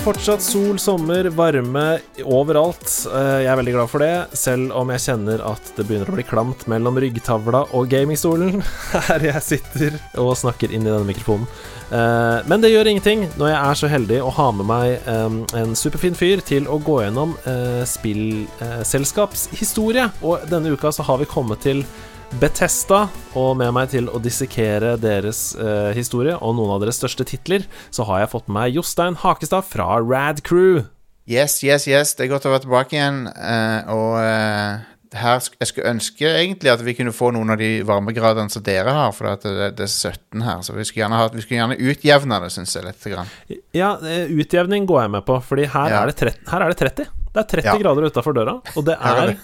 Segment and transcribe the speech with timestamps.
[0.00, 2.88] fortsatt sol, sommer, varme overalt.
[3.12, 6.14] Eh, Jeg er veldig glad for det, selv om jeg kjenner at det begynner å
[6.16, 8.62] bli klamt mellom ryggtavla og gamingstolen
[9.10, 11.46] her jeg sitter og snakker inn i denne mikrofonen.
[11.92, 14.86] Eh, Men det gjør ingenting når jeg er så heldig å ha med meg
[15.60, 20.06] en superfin fyr til å gå gjennom eh, spillselskapshistorie.
[20.24, 21.84] Og denne uka så har vi kommet til
[22.38, 27.26] Bethesda, og med meg til å dissekere deres eh, historie og noen av deres største
[27.26, 30.84] titler, så har jeg fått med meg Jostein Hakestad fra Rad Crew.
[31.30, 32.14] Yes, yes, yes.
[32.14, 33.20] Det er godt å være tilbake igjen.
[33.34, 34.86] Uh, og eh,
[35.20, 38.64] her sk jeg skulle ønske egentlig at vi kunne få noen av de varmegradene som
[38.66, 40.62] dere har, for at det, det er 17 her.
[40.66, 43.06] Så vi skulle gjerne, ha, vi skulle gjerne utjevne det, syns jeg, litt.
[43.10, 43.30] Grann.
[43.76, 46.04] Ja, eh, utjevning går jeg med på, Fordi her, Ja.
[46.04, 47.10] er, det 30, her er det 30.
[47.30, 47.74] Det er 30 Ja.
[47.78, 49.36] grader utafor døra, og det er det.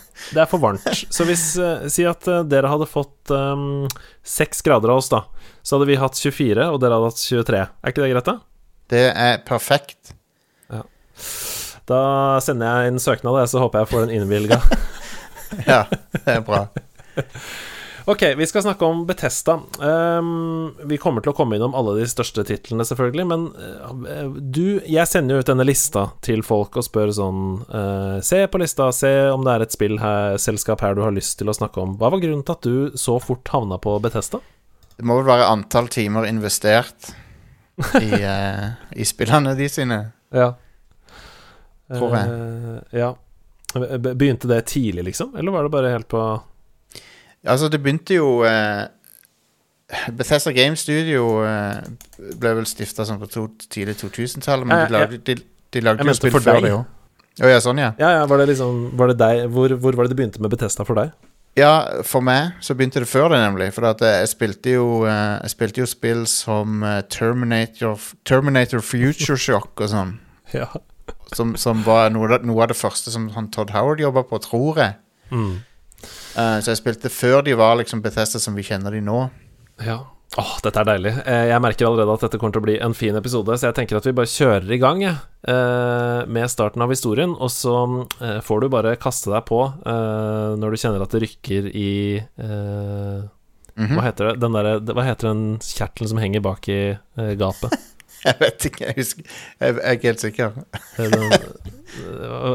[0.43, 0.83] er for varmt.
[1.15, 3.87] Så hvis uh, Si at uh, dere hadde fått um,
[4.27, 5.23] 6 grader av oss, da,
[5.63, 7.63] så hadde vi hatt 24, og dere hadde hatt 23.
[7.63, 8.37] Er ikke det greit, da?
[8.91, 10.13] Det er perfekt.
[11.87, 11.99] Da
[12.43, 14.59] sender jeg inn søknad, så håper jeg får den innvilga.
[15.71, 16.65] Ja, det er bra.
[18.09, 19.61] Ok, vi skal snakke om Betesta.
[20.85, 25.11] vi kommer til å komme innom alle de største titlene, selvfølgelig, men uh, du Jeg
[25.11, 29.11] sender jo ut denne lista til folk og spør sånn uh, Se på lista, se
[29.35, 31.99] om det er et spill her, selskap her du har lyst til å snakke om.
[31.99, 34.39] Hva var grunnen til at du så fort havna på Betesta?
[34.95, 37.11] Det må vel være antall timer investert
[37.99, 40.05] i, uh, i spillene de sine.
[40.31, 40.53] Ja.
[41.91, 42.83] Tror jeg.
[43.03, 43.17] Ja.
[43.75, 45.35] Begynte det tidlig, liksom?
[45.35, 46.23] Eller var det bare helt på
[47.47, 48.87] Altså, det begynte jo eh,
[50.17, 51.79] Bethesda Game Studio eh,
[52.41, 55.37] ble vel stifta sånn på to, tidlig 2000-tallet, men Ja, ja, de lagde, de,
[55.73, 56.93] de lagde jo spill før det òg.
[57.37, 57.93] Å ja, sånn, ja.
[58.01, 60.53] Ja, ja, var det liksom Var det deg hvor, hvor var det det begynte med
[60.55, 61.13] Betesta for deg?
[61.57, 63.71] Ja, for meg så begynte det før det, nemlig.
[63.73, 69.39] For eh, jeg spilte jo eh, Jeg spilte jo spill som eh, Terminator, Terminator Future
[69.41, 70.19] Shock og sånn.
[70.55, 70.69] Ja.
[71.35, 74.79] Som, som var noe, noe av det første som han Todd Howard jobba på, tror
[74.79, 74.95] jeg.
[75.35, 75.57] Mm.
[76.37, 79.23] Eh, så jeg spilte før de var liksom Bethesda som vi kjenner de nå.
[79.87, 80.03] Ja.
[80.37, 81.13] Åh, dette er deilig.
[81.25, 83.77] Eh, Jeg merker allerede at dette kommer til å bli en fin episode, så jeg
[83.79, 87.77] tenker at vi bare kjører i gang eh, med starten av historien, og så
[88.45, 91.91] får du bare kaste deg på når du kjenner at det rykker i
[93.77, 93.93] Mhm.
[93.93, 94.41] Hva heter det?
[94.41, 96.97] Den der, Hva heter den kjertelen som henger bak i
[97.37, 97.75] gapet?
[98.31, 99.23] Jeg vet ikke, jeg husker
[99.61, 100.57] Jeg, er ikke helt sikker.
[100.97, 101.13] Den,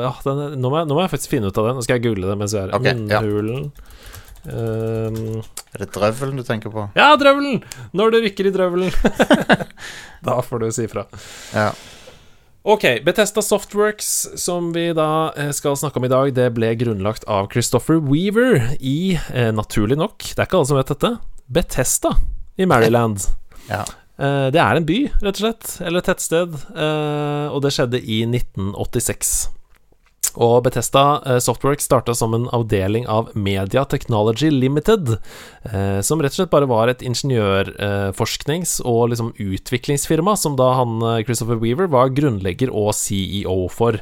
[0.03, 1.77] ja, den, er- nå, må jeg, nå må jeg faktisk finne ut av den.
[1.79, 2.83] Nå skal jeg google det mens vi er her.
[2.83, 3.71] munnhulen.
[3.71, 3.87] ja.
[4.51, 6.87] Ehm, Er det drøvelen du tenker på?
[6.97, 7.61] Ja, drøvelen!
[7.95, 8.91] Når det rykker i drøvelen.
[10.27, 11.05] da får du si fra.
[11.53, 11.69] Ja.
[12.61, 14.09] Ok, Bethesda Softworks,
[14.41, 15.07] som vi da
[15.39, 19.97] eh, skal snakke om i dag, det ble grunnlagt av Christopher Weaver i, eh, naturlig
[19.97, 21.13] nok, det er ikke alle som vet dette,
[21.49, 22.11] Bethesda
[22.61, 23.25] i Maryland.
[23.71, 23.85] ja.
[24.21, 28.01] Eh, det er en by, rett og slett, eller et tettsted, eh, og det skjedde
[28.01, 29.33] i 1986.
[30.31, 35.17] Og Bethesda eh, Softworks starta som en avdeling av Media Technology Limited,
[36.05, 41.59] som rett og slett bare var et ingeniørforsknings- og liksom utviklingsfirma, som da han Christopher
[41.61, 43.99] Weaver var grunnlegger og CEO for.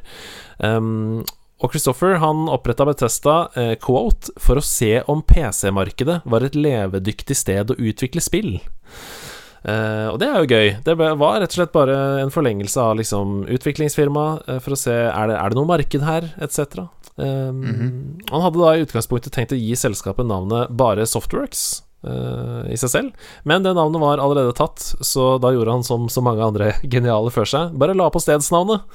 [0.59, 1.25] Um,
[1.59, 3.37] og Christopher han oppretta Bethesda
[3.83, 8.53] Quote for å se om PC-markedet var et levedyktig sted å utvikle spill.
[9.63, 10.69] Eh, og det er jo gøy.
[10.85, 14.95] Det var rett og slett bare en forlengelse av liksom utviklingsfirma uh, for å se
[14.95, 16.85] er det, er det noe marked her, etc.
[17.19, 22.77] Um, Han hadde da i utgangspunktet tenkt å gi selskapet navnet bare Softworks Uh, i
[22.79, 26.45] seg selv, men det navnet var allerede tatt, så da gjorde han som så mange
[26.45, 28.85] andre geniale før seg, bare la på stedsnavnet.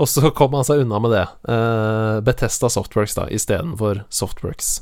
[0.00, 1.26] Og så kom han seg unna med det.
[1.48, 4.78] Uh, Betesta Softworks, da, istedenfor Softworks.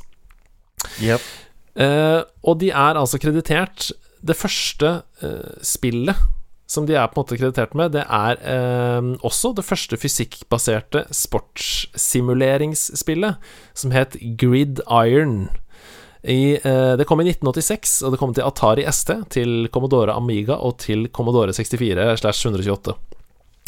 [1.03, 1.27] Yep.
[1.75, 3.91] Uh, og de er altså kreditert
[4.25, 6.15] Det første eh, spillet
[6.65, 11.05] som de er på en måte kreditert med, det er eh, også det første fysikkbaserte
[11.13, 13.35] sportssimuleringsspillet,
[13.77, 15.49] som het Grid Iron.
[16.25, 20.55] I, eh, det kom i 1986, og det kom til Atari ST, til Commodore Amiga
[20.57, 22.93] og til Commodore 64 slash 128.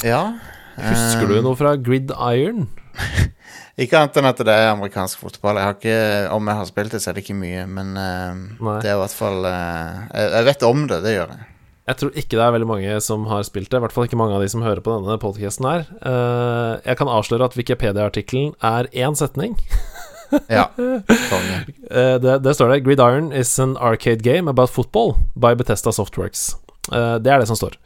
[0.05, 0.33] Ja.
[0.77, 2.67] Husker du eh, noe fra Grid Iron?
[3.77, 5.59] Ikke annet enn at det er amerikansk fotball.
[5.59, 5.97] Jeg har ikke,
[6.33, 9.03] Om jeg har spilt det, så er det ikke mye, men uh, det er i
[9.03, 11.45] hvert fall uh, jeg, jeg vet om det, det gjør jeg.
[11.87, 13.79] Jeg tror ikke det er veldig mange som har spilt det.
[13.79, 15.85] I hvert fall ikke mange av de som hører på denne podcasten her.
[16.01, 19.55] Uh, jeg kan avsløre at Wikipedia-artikkelen er én setning.
[20.51, 20.65] Ja.
[21.87, 26.57] Det, det står det 'Gridiron is an arcade game about football by Bethesda Softworks'.
[27.23, 27.77] Det er det som står.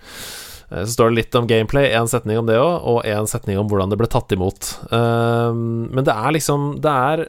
[0.71, 3.59] Eh, Så står det litt om gameplay, én setning om det òg, og én setning
[3.59, 4.73] om hvordan det ble tatt imot.
[4.91, 7.25] Eh, men det er liksom Det er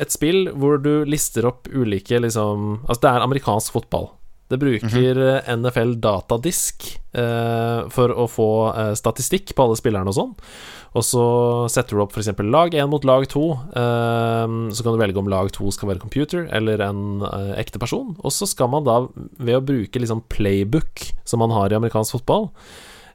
[0.00, 4.10] et spill hvor du lister opp ulike liksom Altså, det er amerikansk fotball.
[4.50, 10.16] Det bruker eh, NFL datadisk eh, for å få eh, statistikk på alle spillerne og
[10.16, 10.34] sånn.
[10.98, 11.24] Og så
[11.70, 12.32] setter du opp f.eks.
[12.50, 13.44] lag 1 mot lag 2.
[13.78, 17.78] Eh, så kan du velge om lag 2 skal være computer eller en eh, ekte
[17.82, 18.16] person.
[18.18, 19.04] Og så skal man da,
[19.38, 22.50] ved å bruke liksom playbook som man har i amerikansk fotball,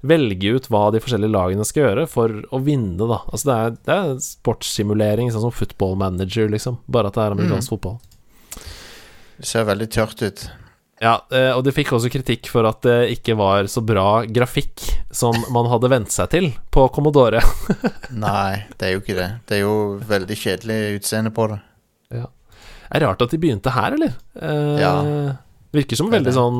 [0.06, 3.24] velge ut hva de forskjellige lagene skal gjøre for å vinne, da.
[3.28, 6.80] Altså det er, det er sportssimulering, sånn som football manager, liksom.
[6.88, 7.98] Bare at det er amerikansk fotball.
[9.36, 10.46] Det ser veldig tørt ut.
[11.04, 14.80] Ja, eh, og de fikk også kritikk for at det ikke var så bra grafikk
[15.12, 17.42] som man hadde vent seg til på Commodore.
[18.26, 19.30] Nei, det er jo ikke det.
[19.50, 19.76] Det er jo
[20.08, 21.60] veldig kjedelig utseende på det.
[22.96, 24.14] Er rart at de begynte her, eller?
[24.40, 24.94] Eh, Ja.
[25.76, 26.60] Virker som veldig sånn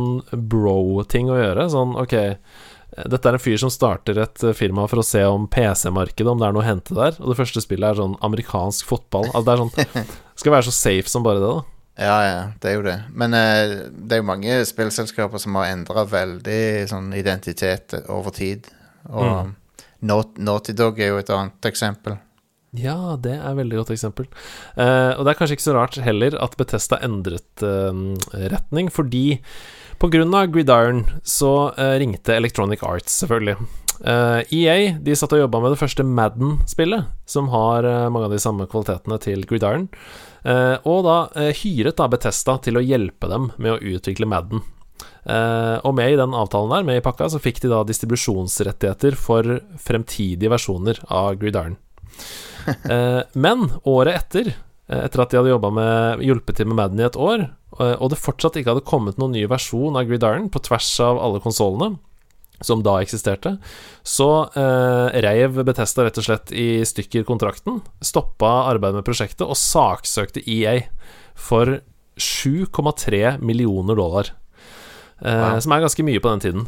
[0.52, 1.70] bro-ting å gjøre.
[1.72, 2.16] Sånn, ok,
[3.08, 6.42] dette er en fyr som starter et eh, firma for å se om PC-markedet, om
[6.42, 7.16] det er noe å hente der.
[7.22, 9.30] Og det første spillet er sånn amerikansk fotball.
[9.32, 10.12] Altså det er sånn
[10.42, 11.64] Skal være så safe som bare det, da.
[11.98, 12.96] Ja, ja, det er jo det.
[13.16, 16.60] Men eh, det er jo mange spillselskaper som har endra veldig
[16.92, 18.68] sånn identitet over tid.
[19.10, 19.56] Og Mm.
[20.06, 22.18] Naut- Naughty Dog er jo et annet eksempel.
[22.76, 24.26] Ja, det er et veldig godt eksempel.
[24.76, 29.40] Eh, og det er kanskje ikke så rart heller at Betesta endret eh, retning, fordi
[29.98, 33.56] på grunn av Gridiron så eh, ringte Electronic Arts, selvfølgelig.
[34.04, 38.36] Eh, EA de satt og jobba med det første Madden-spillet, som har eh, mange av
[38.36, 39.88] de samme kvalitetene til Gridiron.
[40.46, 44.62] Eh, og da eh, hyret da Betesta til å hjelpe dem med å utvikle Madden.
[45.26, 49.18] Eh, og med i den avtalen der, med i pakka, så fikk de da distribusjonsrettigheter
[49.18, 51.80] for fremtidige versjoner av Gridiron.
[52.66, 54.48] Eh, men året etter,
[54.90, 57.44] etter at de hadde med hjulpet til med Madden i et år,
[57.78, 61.44] og det fortsatt ikke hadde kommet noen ny versjon av Gridiron på tvers av alle
[61.44, 62.00] konsollene,
[62.64, 63.56] som da eksisterte,
[64.06, 69.58] så eh, reiv Betesta rett og slett i stykker kontrakten, stoppa arbeidet med prosjektet og
[69.60, 70.80] saksøkte EA
[71.36, 71.80] for
[72.16, 74.32] 7,3 millioner dollar.
[75.22, 75.60] Eh, Wow.
[75.64, 76.68] Som er ganske mye på den tiden.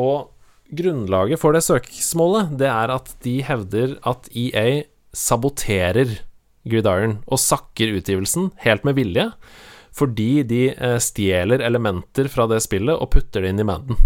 [0.00, 0.30] Og
[0.70, 6.20] grunnlaget for det søksmålet, det er at de hevder at EA saboterer
[6.68, 9.30] Gridiron og sakker utgivelsen helt med vilje,
[9.96, 13.98] fordi de eh, stjeler elementer fra det spillet og putter det inn i Madden.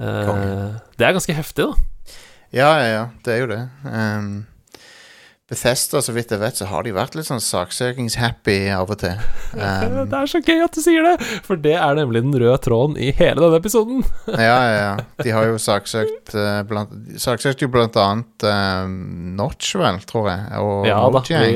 [0.00, 2.14] Eh, det er ganske heftig, da.
[2.50, 3.60] Ja, ja, ja, det er jo det.
[3.84, 4.30] Um,
[5.50, 9.16] Bethesda, så vidt jeg vet, så har de vært litt sånn saksøkings-happy av og til.
[9.56, 11.14] Um, det er så gøy at du sier det,
[11.46, 14.04] for det er nemlig den røde tråden i hele denne episoden.
[14.30, 14.92] ja, ja, ja.
[15.24, 18.86] De har jo saksøkt uh, blant, Saksøkt jo blant annet uh,
[19.40, 21.50] Notch, vel, tror jeg, og Ja da, vi,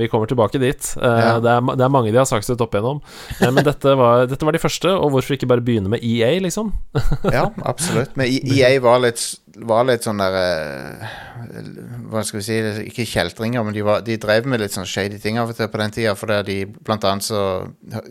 [0.00, 0.90] vi kommer tilbake dit.
[0.96, 1.36] Uh, Ja.
[1.40, 2.98] det, er, det er mange de har saksøkt opp igjennom.
[3.44, 6.72] Men dette var, dette var de første, og hvorfor ikke bare begynne med EA, liksom?
[7.28, 8.16] Ja, absolutt.
[8.18, 9.22] Men EA var litt,
[9.62, 11.12] var litt sånn der eh,
[12.10, 12.56] Hva skal vi si
[12.88, 15.70] Ikke kjeltringer, men de, var, de drev med litt sånn shady ting av og til
[15.70, 16.16] på den tida.
[16.18, 17.44] For de, blant annet så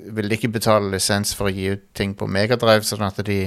[0.07, 3.41] ville de ikke betale lisens for å gi ut ting på Megadrive, sånn at de,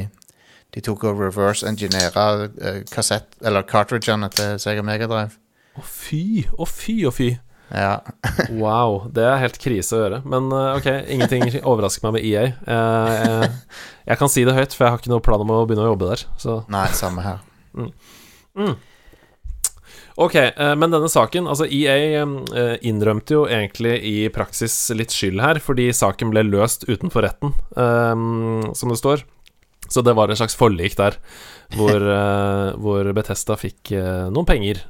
[0.75, 5.34] de tok og reverse-enginera uh, kassett Eller cartridgene til Sega Megadrive.
[5.76, 7.34] Å fy, å fy, å fy.
[7.72, 7.98] Ja.
[8.62, 10.22] Wow, det er helt krise å gjøre.
[10.29, 12.46] Men eh, ok, ingenting overrasker meg med EA.
[12.46, 13.50] Jeg, jeg,
[14.12, 15.93] jeg kan si det høyt, for jeg har ikke noe plan om å begynne å
[15.93, 16.24] jobbe der.
[16.41, 17.44] Så Nei, samme her.
[20.16, 25.42] Ok, eh, men denne saken Altså, EA eh, innrømte jo egentlig i praksis litt skyld
[25.44, 28.14] her, fordi saken ble løst utenfor retten, eh,
[28.76, 29.26] som det står.
[29.86, 31.14] Så det var et slags forlik der,
[31.76, 32.02] hvor,
[32.82, 33.92] hvor Betesta fikk
[34.34, 34.80] noen penger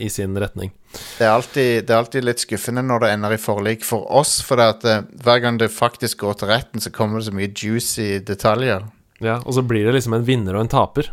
[0.00, 0.70] i sin retning.
[1.18, 4.38] Det er, alltid, det er alltid litt skuffende når det ender i forlik for oss,
[4.40, 8.08] for at hver gang det faktisk går til retten, så kommer det så mye juicy
[8.24, 8.88] detaljer.
[9.20, 11.12] Ja, Og så blir det liksom en vinner og en taper.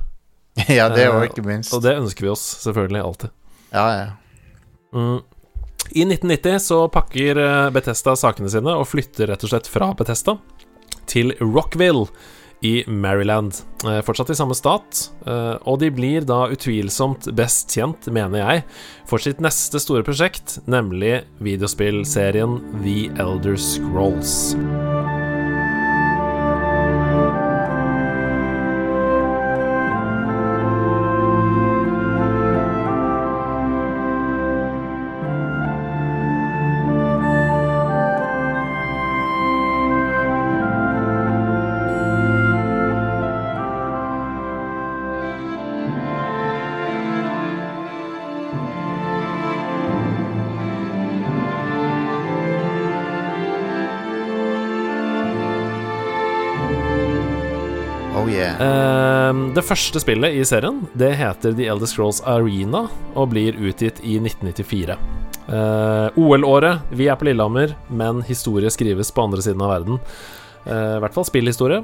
[0.78, 1.74] ja, det Eh, òg, ikke minst.
[1.76, 3.34] Og det ønsker vi oss selvfølgelig alltid.
[3.76, 4.06] Ja, ja.
[4.96, 5.20] Mm.
[5.92, 10.40] I 1990 så pakker Betesta Bethesda sakene sine og flytter rett og slett fra Bethesda
[11.12, 12.08] til Rockville
[12.66, 13.54] i Maryland.
[13.86, 18.64] Eh, fortsatt i samme stat, eh, og de blir da utvilsomt best tjent, mener jeg,
[19.10, 24.56] for sitt neste store prosjekt, nemlig videospillserien The Elder Scrolls.
[59.66, 64.98] Første spillet i serien Det heter The Elder Scrolls Arena og blir utgitt i 1994.
[65.46, 66.88] Eh, OL-året.
[66.96, 70.00] Vi er på Lillehammer, men historie skrives på andre siden av verden.
[70.66, 71.84] Eh, I hvert fall spillhistorie.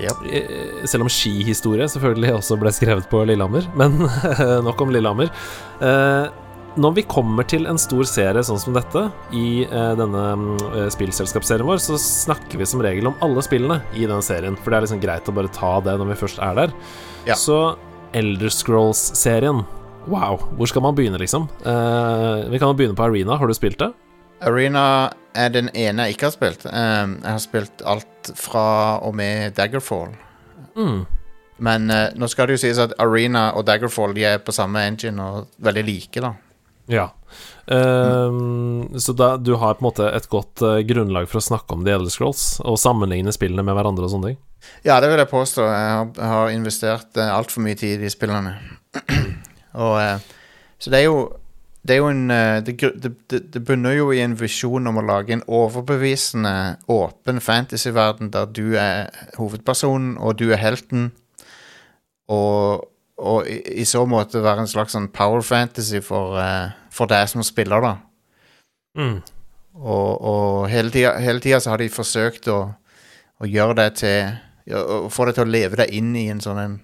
[0.00, 0.20] Yep.
[0.32, 3.68] Eh, Selv om skihistorie selvfølgelig også ble skrevet på Lillehammer.
[3.76, 3.98] Men
[4.66, 5.32] nok om Lillehammer.
[5.80, 6.30] Eh,
[6.78, 9.02] når vi kommer til en stor serie sånn som dette,
[9.34, 10.24] i eh, denne
[10.70, 14.58] eh, spillselskapsserien vår, så snakker vi som regel om alle spillene i den serien.
[14.60, 16.74] For det er liksom greit å bare ta det når vi først er der.
[17.26, 17.38] Ja.
[17.38, 17.60] Så
[18.16, 19.64] Elder Scrolls-serien
[20.08, 21.44] Wow, hvor skal man begynne, liksom?
[21.60, 23.36] Eh, vi kan jo begynne på Arena.
[23.36, 23.90] Har du spilt det?
[24.40, 26.64] Arena er den ene jeg ikke har spilt.
[26.64, 28.62] Um, jeg har spilt alt fra
[29.04, 30.14] og med Daggerfall.
[30.72, 31.02] Mm.
[31.60, 34.80] Men uh, nå skal det jo sies at Arena og Daggerfall De er på samme
[34.88, 36.32] engine og veldig like, da.
[36.90, 37.10] Ja.
[37.70, 41.76] Ehm, Så da, du har på en måte et godt uh, grunnlag for å snakke
[41.76, 44.40] om The Elder Scrolls og sammenligne spillene med hverandre og sånne ting?
[44.84, 45.64] Ja, det vil jeg påstå.
[45.70, 48.56] Jeg har, har investert uh, altfor mye tid i de spillene.
[49.84, 50.18] og uh,
[50.82, 51.22] Så det er jo
[51.80, 55.04] det er jo en eh, det, det, det bunner jo i en visjon om å
[55.06, 61.08] lage en overbevisende, åpen fantasyverden der du er hovedpersonen, og du er helten.
[62.28, 62.84] Og,
[63.20, 67.28] og i, i så måte være en slags sånn power fantasy for, uh, for deg
[67.30, 67.94] som spiller, da.
[68.98, 69.20] Mm.
[69.80, 72.58] Og, og hele tida hele tida så har de forsøkt å,
[73.38, 74.32] å gjøre det til
[74.74, 76.74] Å få deg til å leve deg inn i en sånn en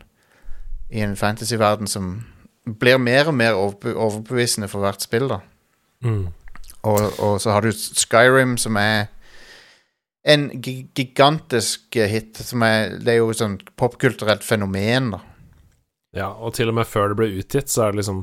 [0.94, 2.14] I en fantasyverden som
[2.66, 5.40] blir mer og mer overbevisende for hvert spill, da.
[6.02, 6.24] Mm.
[6.86, 9.06] Og, og så har du Skyrim, som er
[10.26, 12.38] en gigantisk hit.
[12.42, 15.22] Som er, det er jo et sånt popkulturelt fenomen, da.
[16.16, 18.22] Ja, og til og med før det ble utgitt, så er det liksom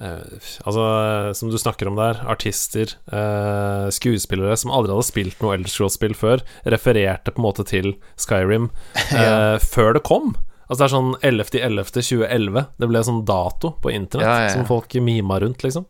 [0.00, 0.24] eh,
[0.66, 5.54] Altså, eh, som du snakker om der, artister, eh, skuespillere som aldri hadde spilt noe
[5.56, 8.68] Elder Scrolls-spill før, refererte på en måte til Skyrim
[9.16, 10.34] eh, før det kom.
[10.68, 12.62] Altså det er sånn 11.11.2011.
[12.80, 14.54] Det ble sånn dato på internett Ja, ja, ja.
[14.56, 15.84] som folk mima rundt, liksom.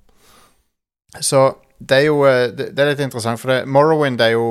[1.22, 1.44] Så
[1.78, 4.46] det er jo eh, Det er litt interessant, for det, Morrowind er jo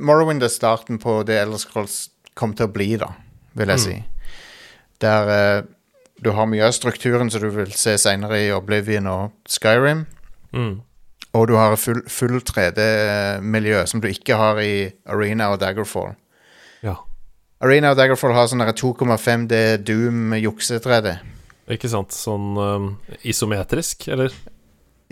[0.00, 1.98] Morrowind er starten på det Elder Scrolls
[2.38, 3.10] kom til å bli, da,
[3.60, 3.84] vil jeg Mm.
[3.84, 3.96] si.
[5.04, 5.64] Der
[6.22, 10.06] du har mye av strukturen som du vil se seinere i Oblivion og Skyrim.
[10.54, 10.74] Mm.
[11.32, 16.12] Og du har full, full 3D-miljø, som du ikke har i Arena og Daggerfall.
[16.84, 16.98] Ja,
[17.62, 21.12] Arena og Daggerfall har sånn 2,5D Doom jukse-3D.
[21.70, 22.10] ikke sant.
[22.10, 22.88] Sånn um,
[23.22, 24.34] isometrisk, eller?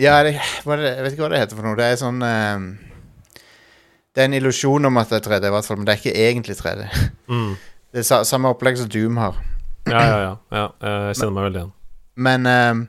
[0.01, 1.79] Ja, det, det, jeg vet ikke hva det heter for noe.
[1.79, 2.67] Det er sånn um,
[4.11, 6.03] Det er en illusjon om at det er 3D, i hvert fall, men det er
[6.03, 6.89] ikke egentlig 3D.
[7.31, 7.55] Mm.
[7.95, 9.39] Det er sa, samme opplegg som Doom har.
[9.89, 10.33] Ja, ja, ja.
[10.53, 10.65] ja
[11.09, 11.77] jeg kjenner meg veldig igjen.
[12.21, 12.81] Men eh,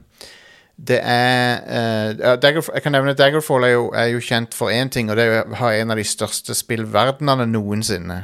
[0.81, 4.73] det er uh, ja, Daggerfall, Jeg kan nevne Daggerfall er jo, er jo kjent for
[4.73, 8.23] én ting, og det er å ha en av de største spillverdenene noensinne.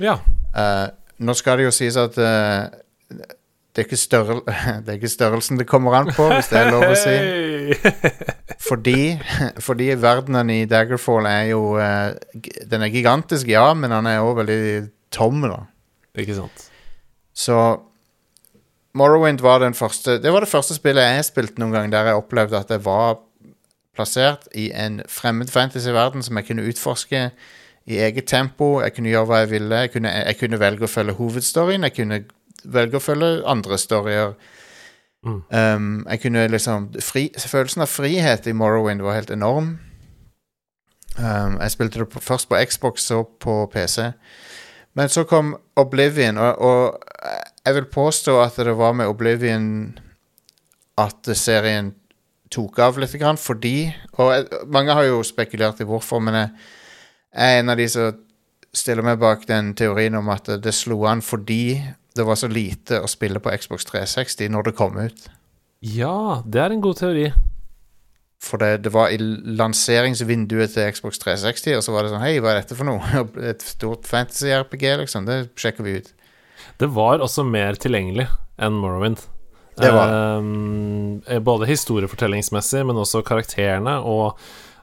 [0.00, 0.16] Ja.
[0.56, 0.88] Uh,
[1.22, 2.72] nå skal det jo sies at uh,
[3.12, 4.42] det, er ikke størrel,
[4.84, 7.16] det er ikke størrelsen det kommer an på, hvis det er lov å si.
[8.62, 9.18] Fordi,
[9.58, 12.12] fordi verdenen i Daggerfall er jo eh,
[12.70, 14.60] Den er gigantisk, ja, men han er òg veldig
[15.10, 15.64] tom, da.
[16.14, 16.68] ikke sant.
[17.34, 17.58] Så
[18.94, 22.20] Morrowind var den første Det var det første spillet jeg spilte noen gang der jeg
[22.20, 23.22] opplevde at jeg var
[23.96, 27.30] plassert i en fremmed fantasy-verden som jeg kunne utforske
[27.86, 28.80] i eget tempo.
[28.80, 29.80] Jeg kunne gjøre hva jeg ville.
[29.84, 31.84] Jeg kunne, jeg kunne velge å følge hovedstoryen.
[31.88, 32.22] Jeg kunne
[32.64, 34.34] velge å følge andre storyer.
[35.26, 35.42] Mm.
[35.50, 39.76] Um, jeg kunne liksom fri, Følelsen av frihet i Morrowind var helt enorm.
[41.18, 44.12] Um, jeg spilte det på, først på Xbox, så på PC.
[44.98, 49.66] Men så kom Oblivion, og, og jeg vil påstå at det var med Oblivion
[51.00, 51.94] at serien
[52.52, 53.88] tok av litt, grann, fordi
[54.20, 56.50] Og jeg, mange har jo spekulert i hvorfor, men jeg,
[57.32, 58.18] jeg er en av de som
[58.72, 61.76] stiller meg bak den teorien om at det slo an fordi
[62.16, 65.26] det var så lite å spille på Xbox 360 når det kom ut.
[65.80, 67.30] Ja, det er en god teori.
[68.42, 72.32] For det, det var i lanseringsvinduet til Xbox 360, og så var det sånn Hei,
[72.42, 73.22] hva er dette for noe?
[73.52, 75.28] Et stort fantasy-RPG, liksom.
[75.28, 76.10] Det sjekker vi ut.
[76.82, 78.26] Det var også mer tilgjengelig
[78.62, 79.22] enn Morrowind.
[79.78, 80.10] Det var
[80.42, 84.38] Eh, både historiefortellingsmessig, men også karakterene, og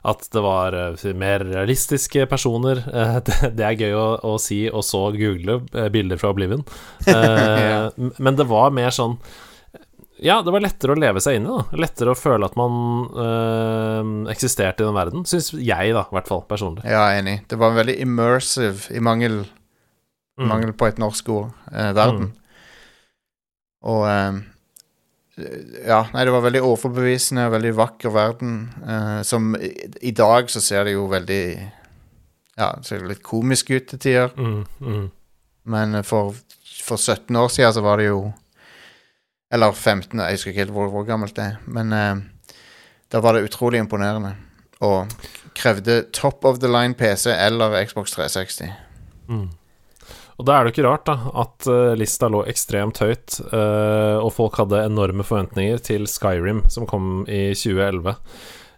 [0.08, 2.80] at det var eh, mer realistiske personer.
[3.00, 6.64] Eh, det, det er gøy å, å si, og så google eh, bilder fra Oblivion.
[7.08, 7.92] Eh, Ja.
[8.24, 9.18] Men det var mer sånn
[10.22, 11.78] Ja, det var lettere å leve seg inn i, da.
[11.80, 12.74] Lettere å føle at man
[13.24, 15.24] øh, eksisterte i den verden.
[15.30, 16.84] Syns jeg, da, i hvert fall, personlig.
[16.88, 17.38] Ja, enig.
[17.48, 19.46] Det var en veldig immersive, i mangel,
[20.40, 20.48] Mm.
[20.48, 22.30] mangel på et norsk ord, eh, verden.
[23.84, 24.38] Og eh,
[25.88, 28.54] Ja, nei, det var veldig overbevisende, veldig vakker verden.
[28.88, 29.70] eh, som i,
[30.02, 31.42] I dag så ser det jo veldig
[32.58, 34.32] Ja, ser det litt komisk ut til tider.
[34.38, 35.12] Mm, mm.
[35.66, 36.34] Men for,
[36.84, 38.34] for 17 år siden så var det jo
[39.52, 41.56] Eller 15, jeg husker ikke helt hvor, hvor gammelt det er.
[41.66, 42.20] Men eh,
[43.10, 44.36] da var det utrolig imponerende.
[44.86, 45.10] Og
[45.58, 48.70] krevde top of the line PC eller Xbox 360.
[49.28, 49.50] Mm.
[50.40, 54.22] Og da er det jo ikke rart da at uh, lista lå ekstremt høyt, uh,
[54.24, 58.16] og folk hadde enorme forventninger til Skyrim, som kom i 2011.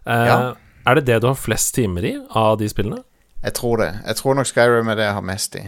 [0.02, 0.38] Uh, Ja.
[0.82, 3.04] Er det det du har flest timer i av de spillene?
[3.44, 3.92] Jeg tror det.
[4.02, 5.62] Jeg tror nok Skyrim er det jeg har mest i.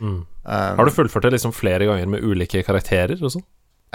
[0.00, 0.22] Mm.
[0.24, 3.44] Um, Har du fullført det liksom flere ganger med ulike karakterer og sånn?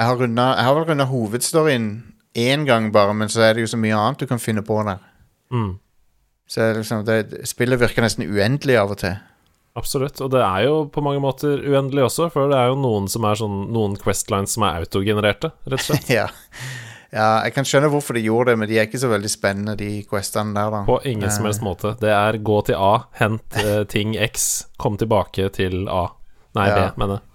[0.01, 1.87] Jeg, har rundet, jeg har vel runda hovedstoryen
[2.41, 4.79] én gang bare, men så er det jo så mye annet du kan finne på
[4.87, 5.01] der.
[5.53, 5.75] Mm.
[6.49, 9.19] Så liksom, det, spillet virker nesten uendelig av og til.
[9.79, 10.19] Absolutt.
[10.19, 13.23] Og det er jo på mange måter uendelig også, for det er jo noen som
[13.27, 16.09] er sånn Noen questlines som er autogenererte, rett og slett.
[16.19, 16.25] ja.
[17.13, 19.77] ja, jeg kan skjønne hvorfor de gjorde det, men de er ikke så veldig spennende,
[19.79, 20.83] de questene der, da.
[20.89, 21.95] På ingen som Eh, helst måte.
[22.03, 24.49] Det er gå til A, hent eh, ting X,
[24.81, 26.09] kom tilbake til A.
[26.57, 26.89] Nei, Ja.
[26.89, 27.27] B, mener jeg.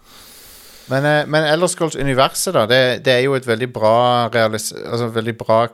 [0.90, 3.96] Men, eh, men Elder Scrolls-universet, da, det, det er jo et veldig bra
[4.30, 5.66] realis Altså veldig bra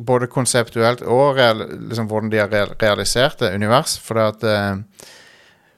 [0.00, 3.98] både konseptuelt og real liksom, hvordan de har realisert det univers.
[4.00, 5.10] For det at eh,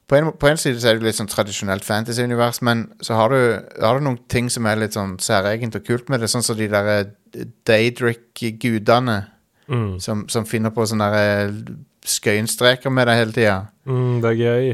[0.07, 3.35] på, en, på en side så er det litt sånn tradisjonelt fantasy-univers, men så har
[3.35, 3.41] du,
[3.83, 6.59] har du noen ting som er litt sånn særegent og kult med det, sånn som
[6.59, 9.21] de der eh, Daedric-gudene
[9.73, 10.01] Mm.
[10.01, 11.07] som, som finner på sånne
[12.05, 13.59] skøyenstreker med deg hele tida.
[13.89, 14.73] Mm, det er gøy.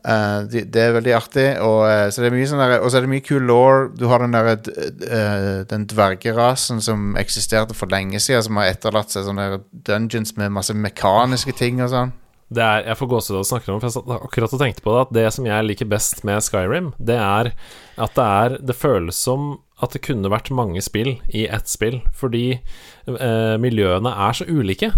[0.00, 3.04] Eh, de, det er veldig artig, og uh, så det er mye sånn der, er
[3.04, 3.90] det mye kul law.
[3.92, 9.12] Du har den der eh, Den dvergerasen som eksisterte for lenge siden, som har etterlatt
[9.12, 12.16] seg sånne dungeons med masse mekaniske ting og sånn.
[12.50, 14.82] Det er, jeg får gåsehud av å snakke om for jeg satt akkurat og tenkte
[14.82, 17.52] på det, at det som jeg liker best med Skyrim, det er
[18.00, 22.00] at det er Det føles som at det kunne vært mange spill i ett spill,
[22.16, 24.90] fordi eh, miljøene er så ulike.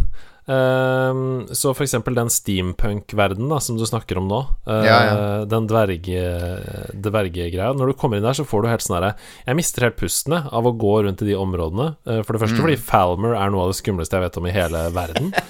[0.50, 5.18] Ehm, så for eksempel den steampunk-verdenen som du snakker om nå, uh, Ja, ja.
[5.46, 6.24] den dverge,
[6.98, 9.12] dvergegreia Når du kommer inn der, så får du helt sånn herre
[9.46, 11.92] Jeg mister helt pustene av å gå rundt i de områdene.
[12.09, 14.57] Uh, for det første fordi Falmer er noe av det skumleste jeg vet om i
[14.57, 15.33] hele verden.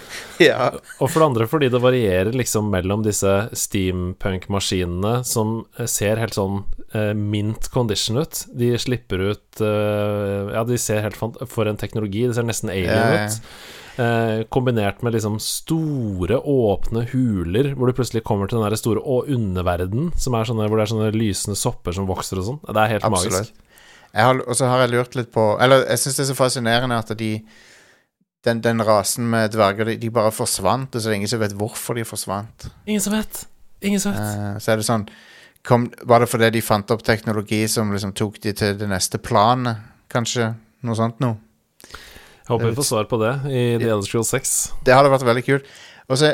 [0.42, 0.72] Ja.
[0.98, 6.64] Og for det andre fordi det varierer liksom mellom disse steampunk-maskinene som ser helt sånn
[6.96, 8.40] uh, mint condition ut.
[8.50, 12.24] De slipper ut Ja, de ser helt For en teknologi.
[12.26, 13.38] Det ser nesten alien ut.
[14.00, 19.02] Eh, kombinert med liksom store, åpne huler, hvor du plutselig kommer til den der store
[19.04, 22.62] å, underverden, som er sånne, hvor det er sånne lysende sopper som vokser og sånn.
[22.70, 23.52] Det er helt Absolutt.
[23.52, 23.60] magisk.
[24.48, 27.14] Og så har jeg lurt litt på Eller jeg syns det er så fascinerende at
[27.16, 27.30] de
[28.44, 31.40] den, den rasen med dverger, de, de bare forsvant, og så er det ingen som
[31.40, 32.66] vet hvorfor de forsvant.
[32.90, 33.44] Ingen som vet.
[33.86, 34.24] Ingen som vet.
[34.24, 35.06] Eh, så er det sånn
[35.62, 39.20] kom, Var det fordi de fant opp teknologi som liksom tok de til det neste
[39.22, 40.52] planet, kanskje?
[40.82, 41.38] Noe sånt noe?
[42.42, 44.54] Jeg håper vi får svar på det i The Elder Scrolls 6.
[44.86, 45.70] Det hadde vært veldig kult.
[46.10, 46.32] Og så,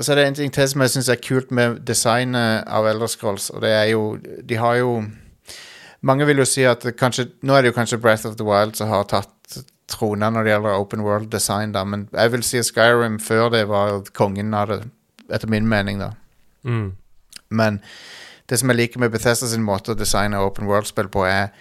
[0.00, 3.10] så er det en ting til som jeg syns er kult med designet av Elder
[3.10, 5.02] Scrolls, og det er jo De har jo
[6.02, 8.76] Mange vil jo si at kanskje Nå er det jo kanskje Breath of the Wild
[8.76, 12.62] som har tatt trona når det gjelder open world design, da, men jeg vil si
[12.64, 14.78] Skyrim før det var kongen av det,
[15.28, 16.12] etter min mening, da.
[16.64, 16.94] Mm.
[17.52, 17.80] Men
[18.48, 21.52] det som jeg liker med Bethesda sin måte å designe open world-spill på, er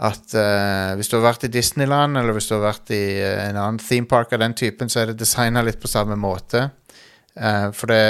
[0.00, 3.48] at uh, hvis du har vært i Disneyland, eller hvis du har vært i uh,
[3.50, 6.70] en annen theme park av den typen, så er det designa litt på samme måte.
[7.36, 8.02] Uh, for det,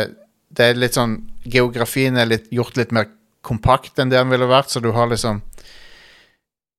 [0.54, 1.18] det er litt sånn
[1.50, 3.08] Geografien er litt, gjort litt mer
[3.46, 5.40] kompakt enn det den ville vært, så du har liksom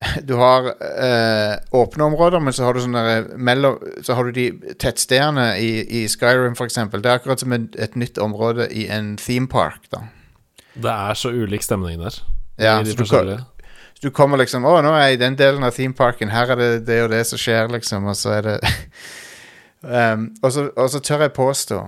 [0.28, 4.47] Du har eh, åpne områder, men så har du sånne mellom Så har du de
[4.82, 5.71] tettstedene i,
[6.02, 7.04] i Skyrim, eksempel.
[7.04, 10.06] Det er akkurat som et, et nytt område i en theme park, da.
[10.74, 12.17] Det er så ulik stemning der.
[12.62, 13.36] Ja, de så du,
[14.01, 16.31] du kommer liksom Å, nå er jeg i den delen av themeparken.
[16.33, 18.07] Her er det det og det som skjer, liksom.
[18.09, 18.55] Og så er det
[19.85, 21.81] um, og, så, og så tør jeg påstå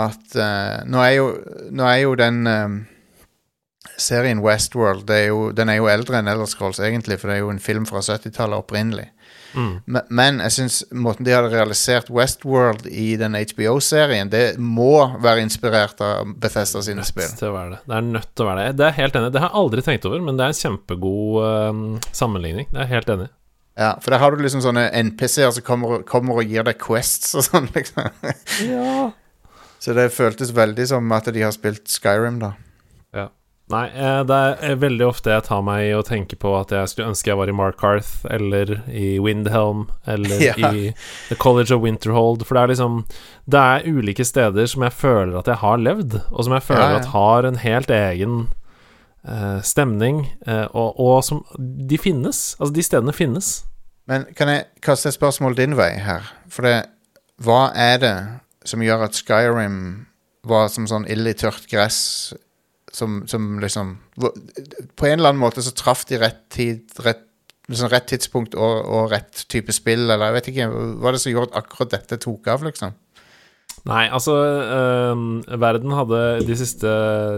[0.00, 1.28] at uh, nå, er jo,
[1.70, 2.78] nå er jo den um,
[4.00, 7.38] serien Westworld det er jo, Den er jo eldre enn Elder Scrolls, egentlig, for det
[7.38, 9.08] er jo en film fra 70-tallet opprinnelig.
[9.54, 9.74] Mm.
[9.86, 15.44] Men, men jeg syns måten de hadde realisert Westworld i den HBO-serien, det må være
[15.46, 17.30] inspirert av Bethesda sine spill.
[17.38, 17.52] Det.
[17.86, 18.76] Det er nødt til å være det.
[18.80, 19.30] Det er helt enig.
[19.34, 22.68] Det har jeg aldri tenkt over, men det er en kjempegod uh, sammenligning.
[22.72, 23.30] Det er jeg helt enig.
[23.30, 23.34] i.
[23.74, 27.34] Ja, for der har du liksom sånne NPC-er som kommer, kommer og gir deg quests
[27.38, 28.10] og sånn, liksom.
[29.82, 32.54] Så det føltes veldig som at de har spilt Skyrim, da.
[33.72, 36.72] Nei, eh, det er eh, veldig ofte jeg tar meg i å tenke på at
[36.74, 40.52] jeg skulle ønske jeg var i Markarth, eller i Windhelm, eller Ja.
[40.68, 40.90] i
[41.30, 42.44] The College of Winterhold.
[42.44, 42.98] For det er liksom
[43.48, 46.84] Det er ulike steder som jeg føler at jeg har levd, og som jeg føler
[46.84, 47.00] Ja, ja.
[47.00, 48.36] at har en helt egen
[49.26, 52.44] eh, stemning, eh, og, og som De finnes.
[52.60, 53.54] Altså, de stedene finnes.
[54.04, 56.26] Men kan jeg kaste et spørsmål din vei her?
[56.52, 56.82] For det
[57.40, 58.16] Hva er det
[58.68, 59.78] som gjør at Skyrim
[60.44, 62.34] var som sånn ild i tørt gress
[62.94, 67.24] som, som liksom På en eller annen måte så traff de rett tid rett,
[67.68, 71.24] liksom rett tidspunkt og, og rett type spill, eller jeg vet ikke Hva er det
[71.24, 72.94] som gjorde at akkurat dette tok av, liksom?
[73.84, 75.24] Nei, altså øh,
[75.60, 76.92] Verden hadde de siste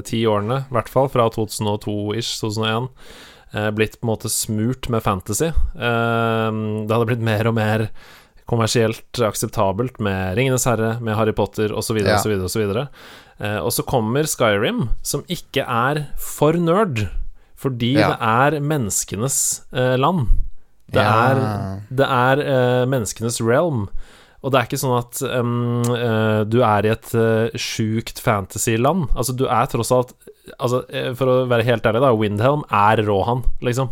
[0.07, 2.87] ti årene, i hvert fall fra 2002-ish, 2001,
[3.51, 5.49] eh, blitt på en måte smurt med fantasy.
[5.75, 7.89] Ehm, det hadde blitt mer og mer
[8.47, 12.63] kommersielt akseptabelt med Ringenes herre, med Harry Potter osv., osv., osv.
[13.41, 17.09] Eh, Og så kommer Skyrim, som ikke er for nerd,
[17.57, 18.11] fordi Ja.
[18.15, 20.29] det er menneskenes eh, land.
[20.91, 21.33] Det Ja.
[21.33, 23.89] er, det er eh, menneskenes realm.
[24.45, 29.09] Og det er ikke sånn at um, uh, du er i et uh, sjukt fantasy-land.
[29.17, 30.13] Altså, du er tross alt
[30.61, 30.85] altså,
[31.19, 33.89] For å være helt ærlig, da, Windhelm er Rohan, liksom.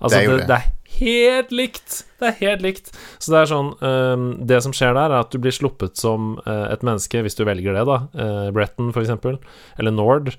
[0.00, 0.46] Altså, Det er det, det.
[0.46, 2.02] det helt likt!
[2.20, 2.90] Det er helt likt.
[3.20, 6.38] Så det er sånn um, Det som skjer der, er at du blir sluppet som
[6.46, 9.36] uh, et menneske, hvis du velger det, da, uh, Bretton for eksempel,
[9.76, 10.32] eller Nord,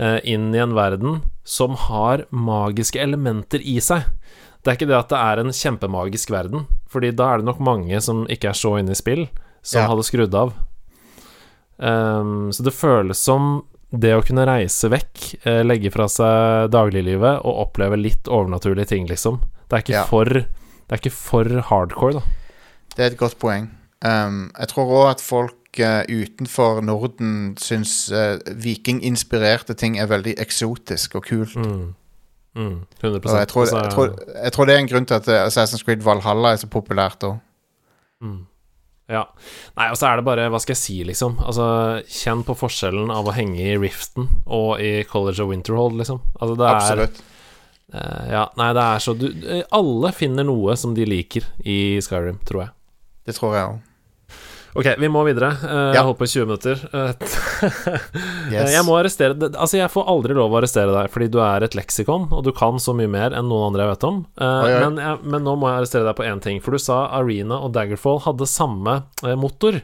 [0.00, 4.08] uh, inn i en verden som har magiske elementer i seg.
[4.62, 7.60] Det er ikke det at det er en kjempemagisk verden, Fordi da er det nok
[7.60, 9.28] mange som ikke er så inne i spill,
[9.62, 9.88] som Ja.
[9.92, 10.54] hadde skrudd av.
[11.78, 17.40] Um, så det føles som det å kunne reise vekk, eh, legge fra seg dagliglivet
[17.44, 19.40] og oppleve litt overnaturlige ting, liksom.
[19.68, 20.04] Det er ikke, Ja.
[20.08, 22.20] for, det er ikke for hardcore, da.
[22.96, 23.70] Det er et godt poeng.
[24.04, 30.36] Um, jeg tror òg at folk uh, utenfor Norden syns uh, vikinginspirerte ting er veldig
[30.38, 31.56] eksotisk og kult.
[31.56, 31.94] Mm.
[32.58, 35.14] Mm, 100 Og jeg tror, Altså, jeg, tror, jeg tror det er en grunn til
[35.14, 37.36] at eh, Assassin's Creed Valhalla er så populært òg.
[38.24, 38.46] Mm.
[39.08, 39.22] Ja.
[39.78, 41.38] Nei, og så er det bare Hva skal jeg si, liksom?
[41.40, 46.20] Altså, kjenn på forskjellen av å henge i Riften og i College of Winterhold, liksom.
[46.40, 47.22] Altså, det er Absolutt.
[47.94, 49.28] Eh, Ja, nei, det er så du,
[49.72, 52.74] Alle finner noe som de liker i Skyrim, tror jeg.
[53.28, 53.84] Det tror jeg òg.
[54.78, 55.48] Ok, vi må videre.
[55.64, 56.02] Eh, Jeg Ja.
[56.04, 56.76] holdt på i 20 minutter.
[57.58, 58.70] Eh, Yes.
[58.72, 61.74] Jeg må arrestere Altså, jeg får aldri lov å arrestere deg, fordi du er et
[61.74, 64.20] leksikon, og du kan så mye mer enn noen andre jeg vet om.
[64.38, 64.78] Oi, oi.
[64.84, 67.58] Men, jeg, men nå må jeg arrestere deg på én ting, for du sa Arena
[67.64, 69.00] og Daggerfall hadde samme
[69.40, 69.80] motor.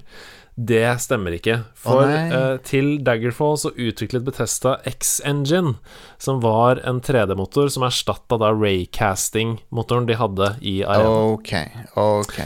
[0.54, 1.56] Det stemmer ikke.
[1.74, 5.74] For eh, til Daggerfall så utviklet Betesta X-Engine,
[6.22, 11.34] som var en 3D-motor som erstatta da raycasting-motoren de hadde i Arena.
[11.34, 11.56] OK.
[11.98, 12.38] OK.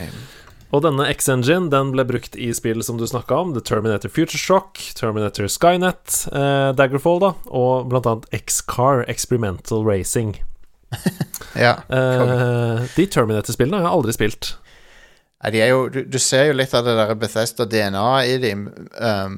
[0.73, 4.41] Og denne X-Engine den ble brukt i spill som du snakka om, The Terminator Future
[4.41, 10.39] Shock, Terminator Skynet, eh, Daggerfall, da, og blant annet X-Car, Experimental Racing.
[11.59, 11.81] Ja.
[11.91, 14.51] Eh, de Terminator-spillene har jeg aldri spilt.
[15.39, 18.67] De jo, du, du ser jo litt av det der Bethesda-DNA-et i dem.
[18.99, 19.37] Um,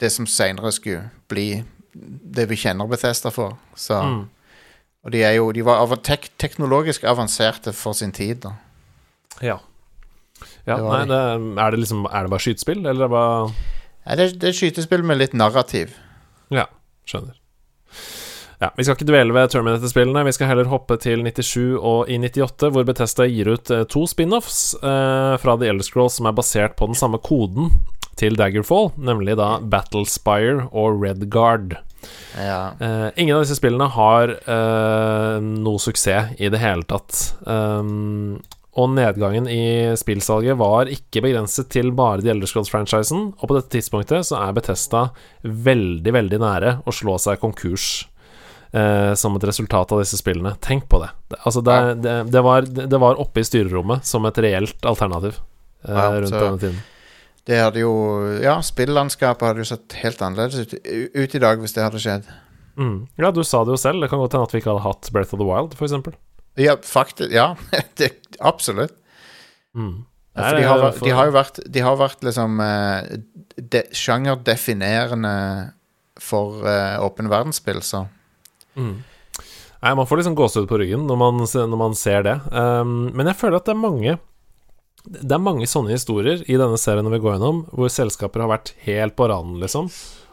[0.00, 1.62] det som seinere skulle bli
[1.94, 3.56] det vi kjenner Bethesda for.
[3.74, 4.26] Så, Mm.
[5.06, 8.52] Og de jo De var av, tek, teknologisk avanserte for sin tid, da.
[9.40, 9.58] Ja.
[10.66, 11.20] ja Det nei, det,
[11.62, 13.52] er, det liksom, er det bare skytespill, eller er det bare
[14.04, 15.94] Ja, det, det er skytespill med litt narrativ.
[16.50, 16.66] Ja,
[17.06, 17.37] skjønner.
[18.58, 22.18] Ja, Vi skal ikke dvele ved Terminator-spillene, vi skal heller hoppe til 97 og i
[22.18, 26.34] 98, hvor Bethesda gir ut eh, to spin-offs eh, fra The Elder Scrolls som er
[26.34, 27.70] basert på den samme koden
[28.18, 31.78] til Daggerfall, nemlig da Battlespire og Red Guard.
[32.34, 32.74] Ja.
[32.82, 37.14] Eh, ingen av disse spillene har eh, noe suksess i det hele tatt.
[37.46, 38.40] Um,
[38.78, 43.74] og nedgangen i spillsalget var ikke begrenset til bare The Elder Scrolls-franchisen, og på dette
[43.74, 45.08] tidspunktet så er Bethesda
[45.42, 48.06] veldig, veldig nære å slå seg konkurs.
[48.72, 50.56] Eh, som et resultat av disse spillene.
[50.64, 51.10] Tenk på det.
[51.44, 51.94] altså det, Ja.
[51.94, 55.38] det, det, var, det var oppe i styrerommet som et reelt alternativ
[55.84, 56.80] eh, Ja, rundt så- denne tiden.
[57.48, 57.92] Det hadde jo
[58.42, 60.74] Ja, spillandskapet hadde jo sett helt annerledes ut,
[61.14, 62.26] ut i dag hvis det hadde skjedd.
[62.76, 63.08] Mm.
[63.16, 64.02] Ja, du sa det jo selv.
[64.02, 66.14] Det kan godt hende at vi ikke hadde hatt Breath of the Wild, eksempel.
[66.60, 67.32] Ja, faktisk.
[67.32, 67.54] Ja,
[67.98, 68.92] det, absolutt.
[69.74, 70.04] Mm.
[70.38, 73.16] For de, har, de har jo vært De har vært liksom eh,
[73.58, 75.34] de, Sjangerdefinerende
[76.18, 76.98] for uh,
[77.30, 78.04] verdensspill, så
[78.78, 78.96] Mm.
[79.82, 82.36] Nei, man får liksom gåsehud på ryggen når man, når man ser det.
[82.50, 84.16] Um, men jeg føler at det er mange
[85.08, 88.50] Det er mange sånne historier i denne serien når vi går gjennom, hvor selskaper har
[88.50, 89.86] vært helt på randen, liksom.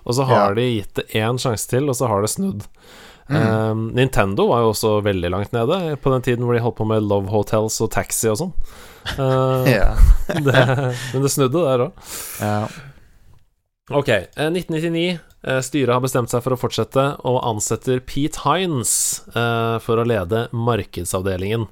[0.05, 0.53] Og så har Ja.
[0.57, 2.65] de gitt det én sjanse til, og så har det snudd.
[3.29, 3.37] Mm.
[3.41, 6.85] Um, Nintendo var jo også veldig langt nede på den tiden hvor de holdt på
[6.89, 8.51] med Love Hotels og Taxi og sånn.
[9.17, 9.63] Uh,
[10.45, 10.65] det,
[11.13, 12.11] men det snudde der òg.
[12.41, 12.67] ja.
[13.93, 15.19] Ok, eh, 1999.
[15.47, 18.91] eh, Styret har bestemt seg for å fortsette, og ansetter Pete Hines
[19.31, 21.67] eh, for å lede markedsavdelingen.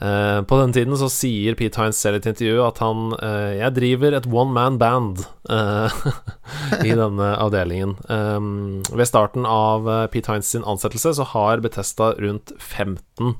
[0.00, 3.12] Eh, på den tiden så sier Pete Hines selv i et intervju at han
[3.56, 5.22] Jeg driver et one man band
[6.86, 7.94] i denne avdelingen.
[8.06, 13.36] Ved starten av Pete Hines sin ansettelse så har Betesta rundt 15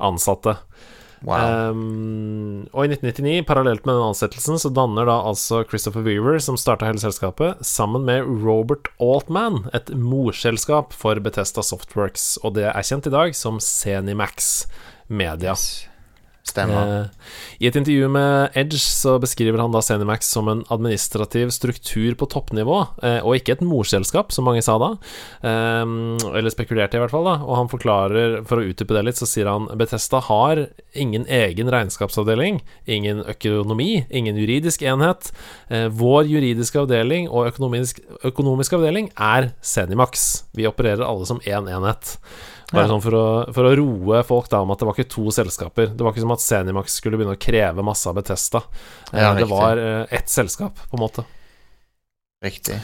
[0.00, 0.56] ansatte.
[1.26, 1.72] Wow.
[1.72, 6.56] Um, og i 1999, parallelt med den ansettelsen, så danner da altså Christopher Weaver, som
[6.60, 12.88] starta hele selskapet, sammen med Robert Altman, et morselskap for Betesta Softworks, og det er
[12.88, 14.66] kjent i dag som Zenimax
[15.12, 15.56] Media.
[16.50, 16.90] Stemmer.
[17.00, 17.06] Eh,
[17.62, 22.28] I et intervju med Edge så beskriver han da Zenimax som en administrativ struktur på
[22.32, 24.90] toppnivå, eh, og ikke et morselskap, som mange sa da.
[25.46, 25.84] Eh,
[26.34, 27.28] eller spekulerte, i hvert fall.
[27.28, 31.26] da Og han forklarer, for å utdype det litt, så sier han Betesta har ingen
[31.30, 35.30] egen regnskapsavdeling, ingen økonomi, ingen juridisk enhet.
[35.70, 40.44] Vår juridiske avdeling og økonomisk, økonomisk avdeling er Zenimax.
[40.56, 42.16] Vi opererer alle som én enhet.
[42.70, 42.88] Bare Ja.
[42.92, 45.90] sånn for å, for å roe folk da om at det var ikke to selskaper.
[45.90, 48.62] Det var ikke som at Zenimax skulle begynne å kreve masse av Betesta.
[49.12, 51.24] Eh, Ja, det var eh, ett selskap, på en måte.
[52.44, 52.78] Riktig.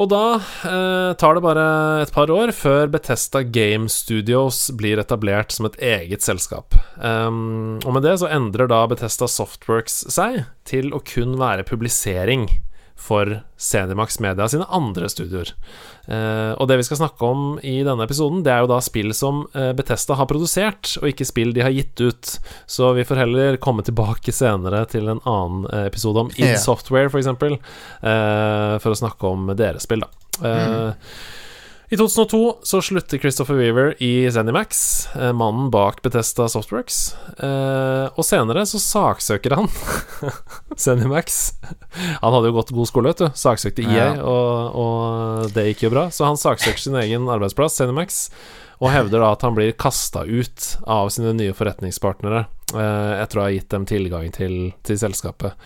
[0.00, 1.64] Og da eh, tar det bare
[2.06, 6.72] et par år før Betesta Game Studios blir etablert som et eget selskap.
[6.96, 12.46] Um, og med det så endrer da Betesta Softworks seg til å kun være publisering
[13.00, 15.52] for Zenimax Media sine andre studioer.
[16.04, 19.14] Eh, og det vi skal snakke om i denne episoden, det er jo da spill
[19.16, 22.36] som eh, Betesta har produsert, og ikke spill de har gitt ut.
[22.70, 27.10] Så vi får heller komme tilbake senere til en annen eh, episode om id Software,
[27.10, 30.50] f.eks., eh, for å snakke om deres spill, da.
[30.50, 30.90] Eh,
[31.92, 37.14] I 2002 så slutter Christopher Weaver i Zenimax, eh, mannen bak Betesta Softworks.
[37.42, 39.66] Eh, og senere så saksøker han
[40.78, 41.40] Zenimax.
[42.22, 43.26] Han hadde jo gått god skole, vet du.
[43.34, 44.22] Saksøkte IA, Ja.
[44.22, 46.04] og, og det gikk jo bra.
[46.14, 48.20] Så han saksøker sin egen arbeidsplass, Zenimax,
[48.78, 53.48] og hevder da at han blir kasta ut av sine nye forretningspartnere eh, etter å
[53.48, 55.58] ha gitt dem tilgang til, til selskapet.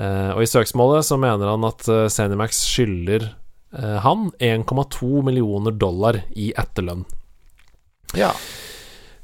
[0.00, 3.26] Og i søksmålet så mener han at Zenimax skylder
[3.70, 7.04] han 1,2 millioner dollar i etterlønn.
[8.18, 8.32] Ja.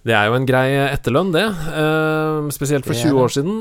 [0.07, 1.47] Det er jo en grei etterlønn, det.
[1.75, 3.57] Uh, spesielt for Det er 20 år siden.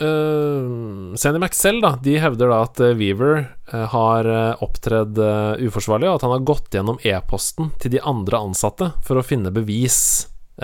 [0.00, 4.26] Uh, Zenimax selv da De hevder da at eh, Weaver eh, har
[4.64, 9.20] opptredd eh, uforsvarlig, og at han har gått gjennom e-posten til de andre ansatte for
[9.20, 10.00] å finne bevis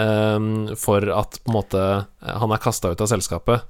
[0.01, 0.41] eh,
[0.81, 3.69] for at på en måte eh, han er kasta ut av selskapet.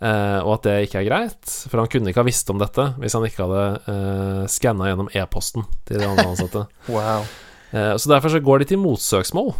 [0.00, 2.88] Eh, og at det ikke er greit, for han kunne ikke ha visst om dette
[3.00, 6.64] hvis han ikke hadde uh, skanna gjennom e-posten til de andre ansatte.
[6.94, 7.26] Wow.
[7.74, 9.54] uh, Så derfor så går de til motsøksmål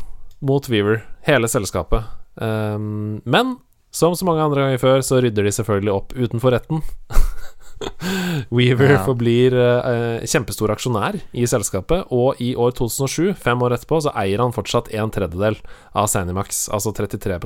[0.44, 2.04] mot Weaver, hele selskapet.
[2.36, 3.56] Um, men
[3.94, 6.82] som så mange andre ganger før, så rydder de selvfølgelig opp utenfor retten.
[8.54, 9.02] Weaver Ja.
[9.06, 14.42] forblir uh, kjempestor aksjonær i selskapet, og i år 2007, fem år etterpå, så eier
[14.42, 15.58] han fortsatt en tredjedel
[15.94, 17.38] av Sanimax, altså 33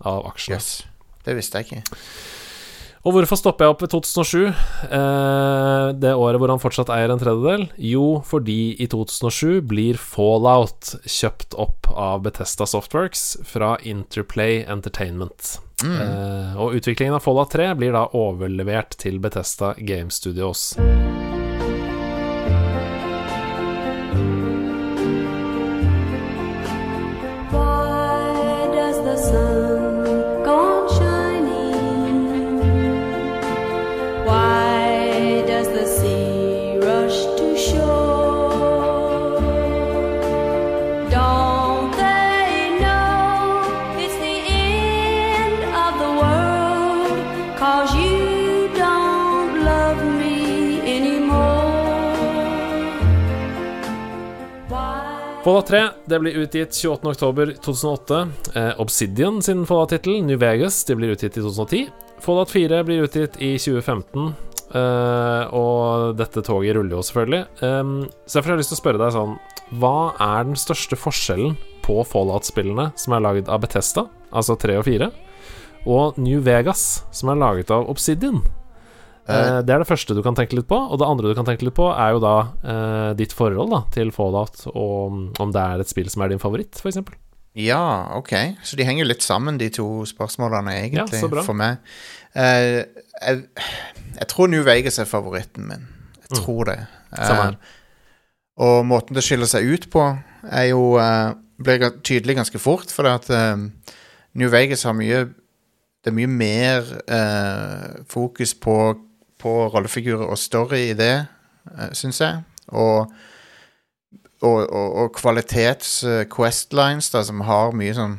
[0.00, 0.56] av aksjene.
[0.56, 0.70] Jøss.
[1.26, 1.98] Det visste jeg ikke.
[3.00, 4.40] Og hvorfor stopper jeg opp ved 2007,
[4.92, 7.64] eh, det året hvor han fortsatt eier en tredjedel?
[7.80, 15.56] Jo, fordi i 2007 blir Fallout kjøpt opp av Betesta Softworks fra Interplay Entertainment.
[15.80, 20.74] Eh, og utviklingen av Fallout 3 blir da overlevert til Betesta Game Studios.
[55.44, 58.28] Fallout 3 det blir utgitt 28.10.2008.
[58.54, 61.86] Eh, Obsidian sin Fallout-tittel, New Vegas, det blir utgitt i 2010.
[62.20, 64.34] Fallout 4 blir utgitt i 2015.
[64.74, 67.40] eh, og dette toget ruller jo selvfølgelig.
[67.40, 69.34] Eh, så derfor har jeg lyst til å spørre deg sånn
[69.80, 71.56] Hva er den største forskjellen
[71.88, 75.10] på Fallout-spillene som er laget av Betesta, altså 3 og 4,
[75.88, 78.42] og New Vegas, som er laget av Obsidian?
[79.30, 80.76] Eh, det er det første du kan tenke litt på.
[80.76, 83.82] Og det andre du kan tenke litt på, er jo da uh, ditt forhold da
[83.94, 87.00] til Fallout, og om det er et spill som er din favoritt, f.eks.
[87.58, 88.32] Ja, ok.
[88.62, 91.82] Så de henger litt sammen, de to spørsmålene, egentlig, Ja, for meg.
[92.36, 92.86] Uh,
[93.20, 93.42] jeg,
[94.20, 95.86] jeg tror New Vegas er favoritten min.
[96.28, 96.78] Jeg tror det.
[97.10, 97.18] Mm.
[97.18, 97.54] Her.
[97.58, 97.76] Eh,
[98.62, 100.04] og måten det skiller seg ut på,
[100.46, 103.26] er jo uh, blir tydelig ganske fort, for at
[104.38, 105.26] New Vegas har mye
[106.00, 106.86] Det er mye mer
[108.08, 108.76] fokus på,
[109.40, 111.14] på rollefigurer og story i det,
[111.72, 112.42] uh, syns jeg.
[112.68, 113.10] Og
[114.40, 118.18] og, og, og kvalitets eh, questlines da, som har mye sånn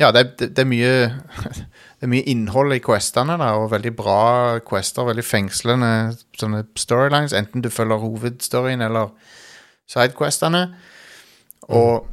[0.00, 0.92] Ja, det, det, det er mye
[2.02, 4.22] Det er mye innhold i questene, da, og veldig bra
[4.66, 5.06] quester.
[5.06, 5.90] Veldig fengslende
[6.34, 9.12] sånne storylines, enten du følger hovedstoryen eller
[9.86, 10.64] sidequestene.
[11.70, 12.08] Og,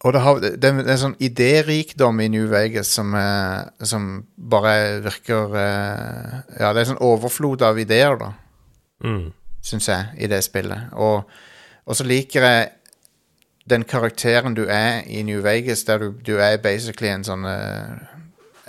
[0.00, 5.00] Og det, har, det, er en sånn idérikdom i New Vegas som, eh, som bare
[5.04, 8.32] virker eh, Ja, det er sånn overflod av ideer, da,
[9.04, 9.32] Mm.
[9.64, 10.90] syns jeg, i det spillet.
[10.92, 11.24] Og,
[11.86, 12.70] og så liker jeg
[13.70, 18.08] den karakteren du er i New Vegas, der du, du er basically en sånn eh,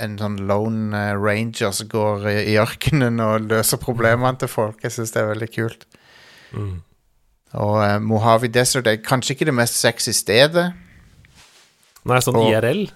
[0.01, 4.79] En sånn lone eh, ranger som går i, i ørkenen og løser problemene til folk.
[4.81, 5.83] Jeg syns det er veldig kult.
[6.55, 6.79] Mm.
[7.53, 10.71] Og uh, Mojave Desert er kanskje ikke det mest sexy stedet.
[12.05, 12.87] Nei, sånn Og- IRL?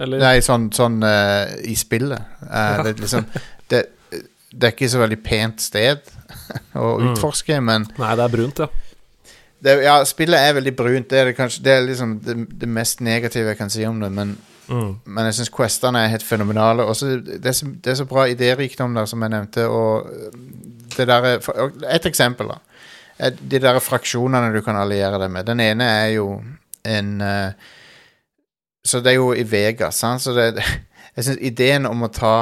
[0.00, 0.18] Eller?
[0.18, 2.18] Nei, sånn, sånn uh, i spillet.
[2.42, 3.26] Eh, det, er liksom,
[3.70, 3.82] det,
[4.50, 6.00] det er ikke så veldig pent sted
[6.74, 7.12] å Mm.
[7.12, 8.66] utforske, men Nei, det er brunt, ja.
[9.62, 11.06] det, ja, spillet er veldig brunt.
[11.12, 14.00] Det er, det kanskje, det er liksom det, det mest negative jeg kan si om
[14.02, 14.10] det.
[14.12, 14.94] Men, Mm.
[15.04, 16.86] men jeg syns questene er helt fenomenale.
[16.88, 19.66] Også, det, er så, det er så bra idérikdom der, som jeg nevnte.
[19.68, 20.08] Og
[20.96, 23.30] det der, er- Et eksempel, da.
[23.30, 25.44] De der fraksjonene du kan alliere deg med.
[25.46, 26.42] Den ene er jo
[26.84, 27.52] en eh,
[28.84, 30.22] Så det er jo i Vegas, sant?
[30.22, 30.60] Så det,
[31.16, 32.36] jeg syns ideen om å ta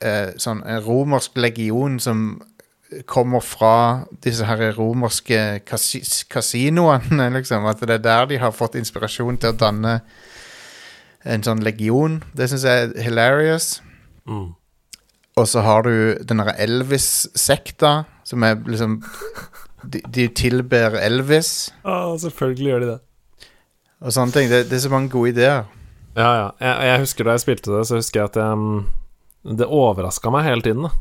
[0.00, 2.30] eh, sånn en romersk legion som
[3.06, 5.90] kommer fra disse her romerske kas
[6.30, 7.66] kasinoene, liksom.
[7.68, 9.98] At det er der de har fått inspirasjon til å danne
[11.28, 12.22] en sånn legion.
[12.36, 13.78] Det syns jeg er hilarious.
[14.28, 14.54] Mm.
[15.38, 17.92] Og så har du den derre Elvis-sekta,
[18.26, 18.98] som er liksom
[19.84, 22.98] de, de tilber Elvis Ah, selvfølgelig gjør de det.
[24.02, 24.48] Og sånne ting.
[24.52, 25.66] Det, det er så mange gode ideer.
[26.18, 26.46] Ja, ja.
[26.62, 30.32] Jeg, jeg husker da jeg spilte det, så husker jeg at jeg, mm, det overraska
[30.34, 30.94] meg hele tiden, da.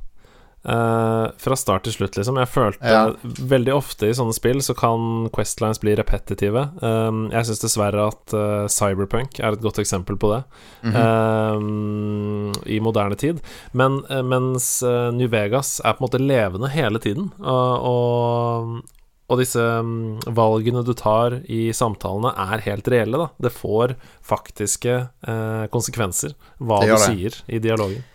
[0.68, 2.36] Uh, fra start til slutt, liksom.
[2.42, 3.04] Jeg følte Ja.
[3.24, 6.66] Veldig ofte i sånne spill så kan Questlines bli repetitive.
[6.82, 10.42] Um, jeg syns dessverre at uh, Cyberpunk er et godt eksempel på det.
[10.84, 10.98] Mhm.
[10.98, 13.40] um, I moderne tid.
[13.72, 18.97] Men eh, mens uh, New Vegas er på en måte levende hele tiden, og, og
[19.28, 23.20] og disse mm, valgene du tar i samtalene, er helt reelle.
[23.20, 27.02] da Det får faktiske eh, konsekvenser, hva du det.
[27.04, 28.06] sier i dialogen.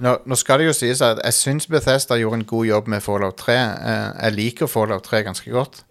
[0.00, 3.04] Nå, nå skal det jo sies at jeg syns Bethesda gjorde en god jobb med
[3.04, 3.56] Fallout 3.
[3.56, 5.82] Eh, jeg liker Fallout 3 ganske godt.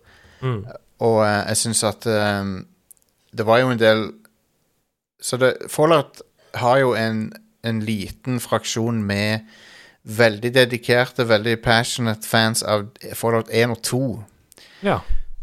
[0.42, 0.64] Mm.
[1.06, 2.56] Og eh, jeg syns at um,
[3.34, 4.06] det var jo en del
[5.22, 6.22] Så det, Fallout
[6.56, 9.50] har jo en, en liten fraksjon med
[10.08, 14.04] veldig dedikerte, veldig passionate fans av Fallout 1 og 2.
[14.86, 15.00] Ja.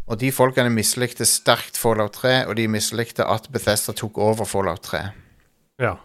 [0.07, 4.83] Og de folkene mislikte sterkt Fallout 3, og de mislikte at Bethesda tok over Fallout
[4.87, 5.07] 3.
[5.83, 5.95] ja.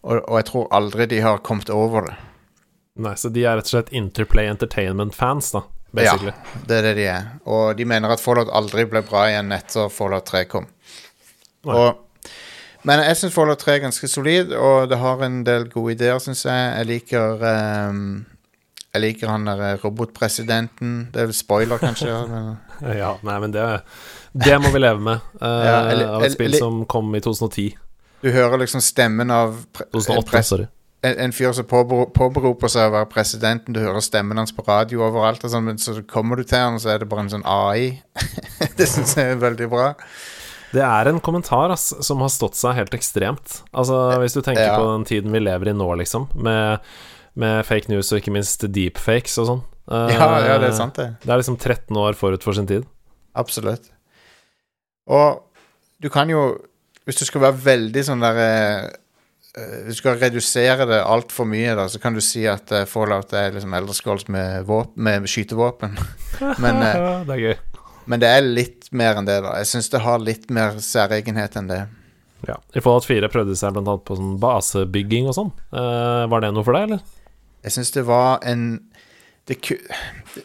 [0.00, 2.14] Og, og jeg tror aldri de har kommet over det.
[3.04, 5.60] Nei, så de er rett og slett Interplay Entertainment-fans, da,
[5.92, 6.32] basically.
[6.32, 7.26] Ja, det er det de er.
[7.44, 10.70] Og de mener at Fallout aldri ble bra igjen etter Fallout 3 kom.
[11.68, 12.32] Og,
[12.88, 16.16] men jeg syns Fallout 3 er ganske solid, og det har en del gode ideer,
[16.24, 16.72] syns jeg.
[16.78, 18.04] Jeg liker ehm,
[18.94, 21.10] Jeg liker han der robotpresidenten.
[21.14, 22.10] Det er spoiler, kanskje.
[22.30, 22.56] men,
[23.02, 23.66] Ja, nei, men det,
[24.34, 25.20] det må vi leve med.
[25.40, 27.76] Uh, Ja, eller- av et spill eller- som kom i 2010.
[28.22, 30.66] du hører liksom stemmen av pre en, 2008, pres sorry.
[31.02, 33.72] en, en fyr som påberoper seg å være presidenten.
[33.72, 36.90] Du hører stemmen hans på radio overalt, sånn, men så kommer du til han, så
[36.92, 38.02] er det bare en sånn AI.
[38.76, 39.92] det syns jeg er veldig bra.
[40.74, 43.62] Det er en kommentar ass, som har stått seg helt ekstremt.
[43.72, 44.76] Altså Hvis du tenker Ja.
[44.78, 46.78] på den tiden vi lever i nå, liksom, med,
[47.38, 49.62] med fake news og ikke minst deepfakes og sånn.
[49.90, 51.12] Eh, Ja, ja, det er sant, det.
[51.22, 52.86] Det er liksom 13 år forut for sin tid.
[53.38, 53.90] Absolutt.
[55.10, 55.40] Og
[56.02, 56.58] du kan jo
[57.06, 58.88] Hvis du skal være veldig sånn der eh,
[59.58, 62.86] eh, Hvis du skal redusere det altfor mye, da, så kan du si at eh,
[62.86, 65.96] Fallout er liksom Elderscrolls med, med skytevåpen.
[66.62, 67.56] men, eh, det er gøy.
[68.10, 69.56] men det er litt mer enn det, da.
[69.62, 71.80] Jeg syns det har litt mer særegenhet enn det.
[72.48, 72.56] Ja.
[72.74, 75.50] I Fallout 4 prøvde de seg blant annet på sånn basebygging og sånn.
[75.74, 77.02] Uh, var det noe for deg, eller?
[77.64, 78.64] Jeg syns det var en
[79.48, 79.56] det,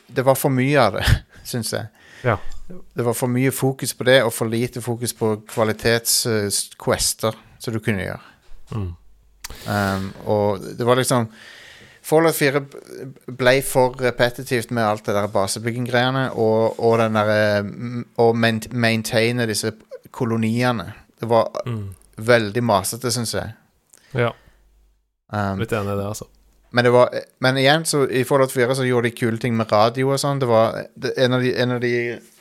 [0.07, 1.05] det var for mye av det,
[1.51, 1.87] syns jeg.
[2.25, 2.37] Ja.
[2.67, 7.79] Det var for mye fokus på det, og for lite fokus på kvalitetsquester som du
[7.79, 8.21] kunne gjøre.
[8.71, 8.87] Mm.
[9.69, 11.27] Um, og det var liksom
[12.05, 12.59] Fallout 4
[13.33, 19.47] ble for repetitivt med alt det der basebygging-greiene, og, og den derre mm, Å maintaine
[19.49, 19.71] disse
[20.13, 20.91] koloniene.
[21.19, 21.95] Det var Mm.
[22.17, 23.53] veldig masete, syns jeg.
[24.13, 24.31] Ja,
[25.33, 26.27] Um, litt enig i det, altså.
[26.75, 29.71] Men, det var, men igjen, så i Fallout 4 så gjorde de kule ting med
[29.71, 30.41] radio og sånn.
[30.41, 31.91] Det var det, en, av de, en av de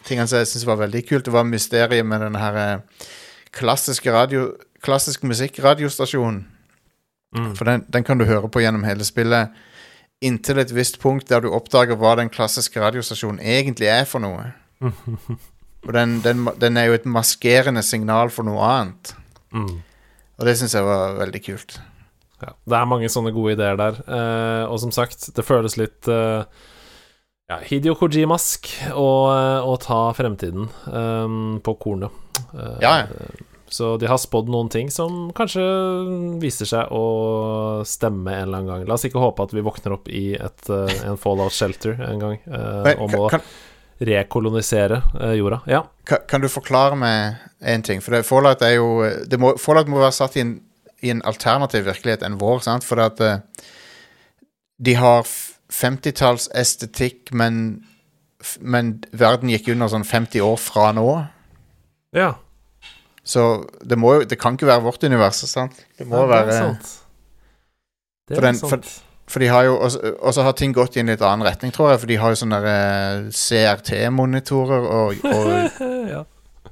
[0.06, 3.06] tingene som jeg syns var veldig kult, det var mysteriet med den her eh,
[3.54, 4.52] klassiske radio
[4.84, 6.42] Klassisk musikk-radiostasjonen.
[7.32, 7.46] Mm.
[7.56, 9.54] For den, den kan du høre på gjennom hele spillet
[10.20, 14.50] inntil et visst punkt der du oppdager hva den klassiske radiostasjonen egentlig er for noe.
[15.86, 19.14] Og den, den, den er jo et maskerende signal for noe annet.
[19.56, 19.80] Mm.
[20.36, 21.78] Og det syns jeg var veldig kult.
[22.42, 24.00] Ja, det er mange sånne gode ideer der.
[24.08, 26.42] Eh, og som sagt, det føles litt eh,
[27.50, 32.10] ja, Hidio Kojimask å, eh, å ta fremtiden eh, på kornet.
[32.54, 33.26] Eh, Ja, ja.
[33.74, 35.62] Så de har spådd noen ting som kanskje
[36.38, 38.82] viser seg å stemme en eller annen gang.
[38.86, 42.20] La oss ikke håpe at vi våkner opp i et, eh, en fallout shelter en
[42.22, 43.42] gang eh, må kan,
[44.04, 45.00] rekolonisere
[45.38, 45.62] jorda.
[45.66, 45.82] Ja.
[46.06, 48.02] kan, kan du forklare meg en ting?
[48.04, 48.88] For det, Fallout er jo
[49.26, 50.54] det må, Fallout må være satt i en,
[51.04, 52.84] i en alternativ virkelighet enn vår, sant?
[52.86, 53.36] For at uh,
[54.84, 55.26] de har
[55.74, 57.84] 50-talls estetikk, men,
[58.60, 61.08] men verden gikk under sånn 50 år fra nå.
[62.16, 62.32] ja.
[63.24, 63.40] Så
[63.80, 65.78] det, må, jo- det kan ikke være vårt univers, sant?
[65.96, 66.88] Det må Ja, være Det er sant.
[68.28, 68.90] Det For er den- sant.
[69.32, 71.94] For de har jo Og så har ting gått i en litt annen retning, tror
[71.94, 72.00] jeg.
[72.02, 75.80] For de har jo sånne eh, CRT-monitorer og, og,
[76.12, 76.20] ja.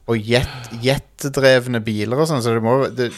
[0.05, 3.09] og jet, jetdrevne biler og sånn, så det må det,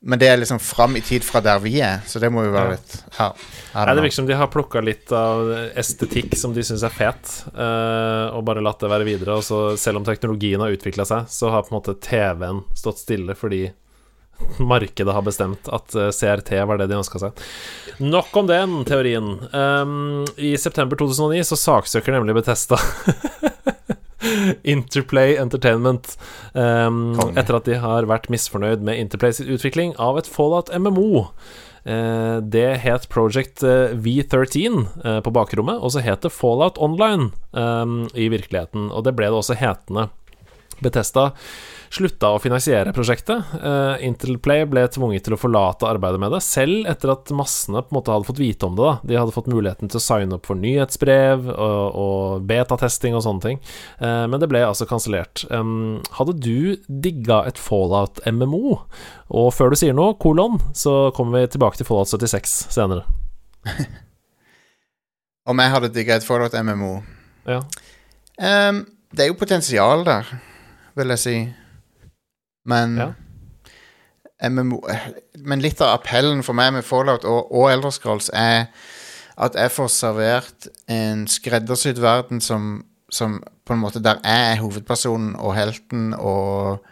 [0.00, 2.54] Men det er liksom fram i tid fra der vi er, så det må jo
[2.54, 3.26] være litt ja,
[3.74, 7.34] Nei, det virker som de har plukka litt av estetikk som de syns er fet,
[7.52, 9.36] uh, og bare latt det være videre.
[9.36, 13.04] Og så, selv om teknologien har utvikla seg, så har på en måte TV-en stått
[13.04, 13.66] stille fordi
[14.72, 17.44] markedet har bestemt at eh, CRT var det de ønska seg.
[18.00, 19.34] Nok om den teorien.
[19.52, 22.80] Um, I september 2009 så saksøker nemlig Betesta
[24.74, 26.16] Interplay Entertainment
[26.52, 31.26] um, etter at de har vært misfornøyd med Interplay sitt utvikling av et Fallout MMO.
[31.80, 37.30] Uh, det het Project eh, V13 uh, på bakrommet, og så het det Fallout Online
[37.56, 38.90] um, i virkeligheten.
[38.92, 40.10] Og det ble det også hetende.
[40.84, 41.30] Betesta
[41.90, 43.52] slutta å finansiere prosjektet.
[43.58, 47.90] Uh, Interplay ble tvunget til å forlate arbeidet med det, selv etter at massene på
[47.92, 48.86] en måte hadde fått vite om det.
[48.86, 53.24] da De hadde fått muligheten til å signe opp for nyhetsbrev og, og betatesting og
[53.26, 53.62] sånne ting.
[53.98, 55.44] Eh, men det ble altså kansellert.
[55.50, 58.76] Hadde du digga et Fallout-MMO?
[59.30, 63.06] Og før du sier noe, kolon, så kommer vi tilbake til Fallout 76 senere.
[65.50, 67.00] Om jeg hadde digga et Fallout MMO
[67.48, 67.62] Ja.
[68.40, 70.28] Um, Det er jo potensial der,
[70.94, 71.34] vil jeg si.
[72.70, 73.08] Men Ja.
[74.48, 74.80] MMO
[75.44, 78.70] Men litt av appellen for meg med Fallout og, og Elder Scrolls er
[79.40, 84.58] at jeg får servert en skreddersydd verden som, som på en måte der jeg er
[84.60, 86.82] hovedpersonen og helten, og,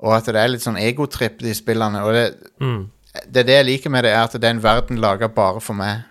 [0.00, 2.00] og at det er litt sånn egotripp, de spillene.
[2.06, 2.22] Og det,
[2.64, 2.86] Mm.
[3.28, 5.60] det er det jeg liker med det, er at det er en verden laga bare
[5.60, 6.04] for meg.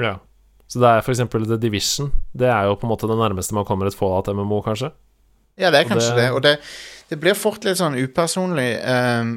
[0.00, 0.14] ja.
[0.68, 2.08] Så det er eksempel The Division.
[2.34, 4.88] Det er jo på en måte det nærmeste man kommer et Fallout-MMO, kanskje.
[5.58, 6.24] Ja, det er Og kanskje det.
[6.24, 6.58] det- Og det,
[7.10, 8.70] det blir fort litt sånn upersonlig.
[8.82, 9.36] Um,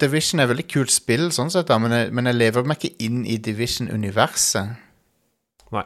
[0.00, 3.06] Division er veldig kult spill, sånn sett, da, men jeg, men jeg lever meg ikke
[3.06, 4.74] inn i Division-universet.
[5.74, 5.84] Nei.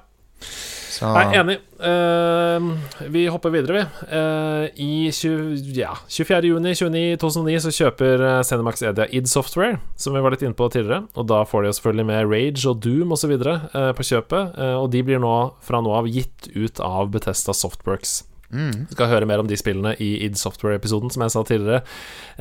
[0.88, 1.58] Så Nei, enig.
[1.78, 4.06] Uh, vi hopper videre, vi.
[4.08, 6.48] Uh, I 20, ja, 24.
[6.48, 10.56] juni 29, 2009 så kjøper uh, Cinemax Edia id Software, som vi var litt inne
[10.58, 11.04] på tidligere.
[11.12, 13.36] Og da får de jo selvfølgelig med Rage og Doom osv.
[13.36, 14.56] Uh, på kjøpet.
[14.56, 18.22] Uh, og de blir nå fra nå av gitt ut av Betesta Softworks.
[18.54, 21.82] Mm, skal høre mer om de spillene i id Software-episoden, som jeg sa tidligere.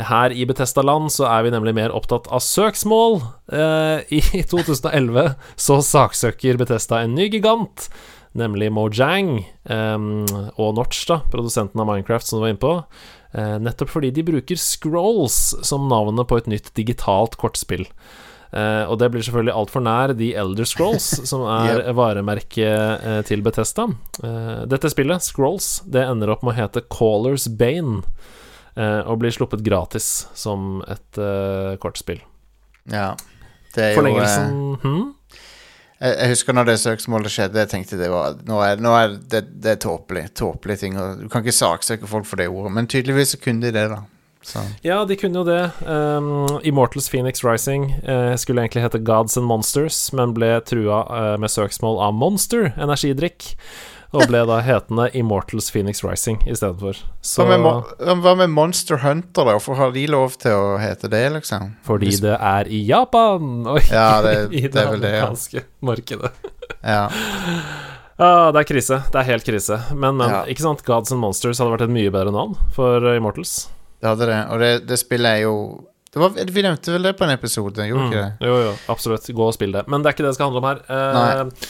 [0.10, 3.20] Her i Betesta-land så er vi nemlig mer opptatt av søksmål.
[3.53, 7.89] Eh, I 2011 så saksøker Betesta en ny gigant,
[8.38, 10.08] nemlig Mojang eh,
[10.58, 12.76] og Notch, da, produsenten av Minecraft, som du var inne på.
[13.38, 17.86] Eh, nettopp fordi de bruker Scrolls som navnet på et nytt digitalt kortspill.
[18.52, 23.43] Eh, og det blir selvfølgelig altfor nær The Elder Scrolls, som er varemerket uh, til
[23.45, 23.89] Betesta.
[24.24, 28.04] Uh, dette spillet, Scrolls, det ender opp med å hete Callers Bane,
[28.78, 32.22] eh, og blir sluppet gratis som et eh, kortspill.
[32.91, 33.16] ja.
[33.78, 35.02] Det er jo eh, Forlengelsen hm?
[36.00, 39.18] jeg, jeg husker når det søksmålet skjedde, jeg tenkte det var Nå er, nå er
[39.18, 40.28] det, det er tåpelig.
[40.38, 40.98] Tåpelige ting.
[41.02, 43.88] Og du kan ikke saksøke folk for det ordet, men tydeligvis så kunne de det,
[43.91, 44.04] da.
[44.48, 45.60] Så Ja, de kunne jo det.
[45.84, 51.36] Um, Immortals Phoenix Rising uh, skulle egentlig hete Gods and Monsters, men ble trua uh,
[51.41, 53.54] med søksmål av Monster energidrikk.
[54.16, 56.95] Og ble da hetende Immortals Phoenix Rising istedenfor.
[57.20, 57.89] Så Hva med,
[58.24, 59.58] hva med Monster Hunter, da?
[59.58, 61.74] Hvorfor har de lov til å hete det, liksom?
[61.84, 63.66] fordi det er i Japan!
[63.68, 65.28] Oi, Ja, det, i det det, ja.
[65.84, 66.32] markedet.
[66.82, 67.04] ja.
[68.18, 68.95] Ah, det er krise.
[69.14, 69.76] Det er helt krise.
[69.93, 70.39] Men, men, Ja.
[70.50, 70.80] ikke sant?
[70.88, 73.68] Gods and Monsters hadde vært et mye bedre navn for eh, Immortals.
[74.02, 74.39] Det hadde det.
[74.54, 75.54] Og det, det spillet er jo
[76.14, 78.12] det var, Vi nevnte vel det på en episode, gjorde mm.
[78.12, 78.48] ikke det?
[78.48, 79.28] Jo, jo, absolutt.
[79.38, 79.84] Gå og spill det.
[79.91, 80.80] Men det er ikke det det skal handle om her.
[80.88, 81.62] Eh, Nei.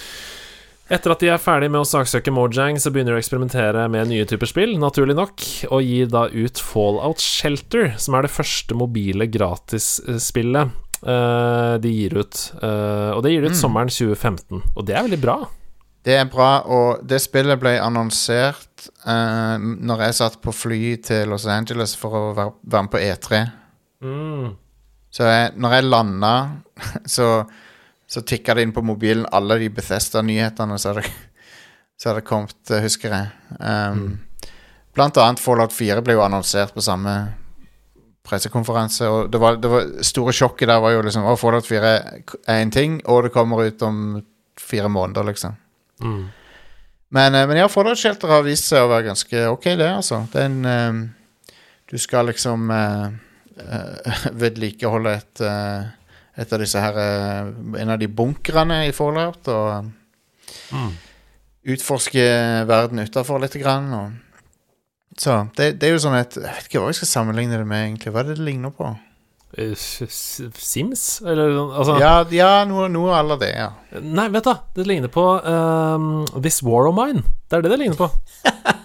[0.97, 4.07] etter at de er ferdig med å saksøke Mojang, så begynner de å eksperimentere med
[4.11, 8.78] nye typer spill, naturlig nok, og gir da ut Fallout Shelter, som er det første
[8.78, 10.71] mobile gratisspillet
[11.03, 12.43] eh, de gir ut.
[12.61, 13.61] Eh, og det gir de ut Mm.
[13.65, 15.39] sommeren 2015, og det er veldig bra.
[16.07, 21.33] Det er bra, og det spillet ble annonsert uh, når jeg satt på fly til
[21.33, 23.41] Los Angeles for å være, være med på E3.
[24.07, 24.45] Mm.
[25.11, 26.31] Så jeg, når jeg landa,
[27.15, 27.27] så,
[28.07, 30.95] så tikka det inn på mobilen alle de Bethesda-nyhetene så
[32.07, 33.59] hadde kommet, eh, husker jeg.
[33.59, 34.07] Um,
[34.95, 37.19] Blant annet Fallout 4 ble jo annonsert på samme,
[38.27, 41.91] pressekonferanse, og det var, det var store sjokket der var jo liksom Å, Fallout 4
[41.91, 44.21] er en ting, og det kommer ut om
[44.59, 45.59] fire måneder, liksom.
[46.03, 46.25] Mm.
[47.09, 50.23] Men, eh, men ja, Fallout Shelter har vist seg å være ganske ok, det, altså.
[50.33, 51.53] Den, er eh,
[51.87, 53.07] Du skal liksom uh,
[54.41, 55.87] vedlikeholde et uh,
[56.37, 56.97] et av disse her
[57.79, 59.93] En av de bunkrene i Fallout, og
[60.71, 60.93] Mm.
[61.67, 62.23] utforske
[62.67, 63.55] verden utafor litt.
[63.59, 64.11] Grann, og,
[65.17, 67.67] så det, det er jo sånn et Jeg vet ikke hva jeg skal sammenligne det
[67.67, 68.13] med, egentlig.
[68.13, 68.93] Hva er det det ligner på?
[69.55, 71.21] Eh, Sims?
[71.23, 73.69] Eller altså Ja, ja noe, noe la det, ja.
[74.03, 77.23] Nei, vet du, det ligner på um, This War of Mine.
[77.47, 78.09] Det er det det ligner på.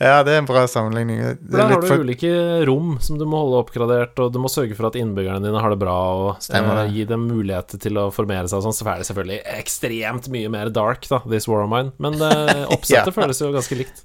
[0.00, 1.20] Ja, det er en bra sammenligning.
[1.24, 2.28] Er Der har du for, ulike
[2.68, 5.72] rom som du må holde oppgradert, og du må sørge for at innbyggerne dine har
[5.72, 8.76] det bra, og Stemmer eh, gi dem mulighet til å formere seg og sånn.
[8.76, 11.94] Så er det selvfølgelig ekstremt mye mer dark, da, This War of Mine.
[12.02, 13.16] Men eh, oppsettet Ja.
[13.22, 14.04] føles jo ganske likt.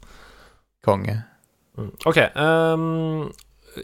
[0.86, 1.18] konge.
[1.76, 1.92] Mm.
[2.08, 2.22] Ok.
[2.24, 3.20] ehm,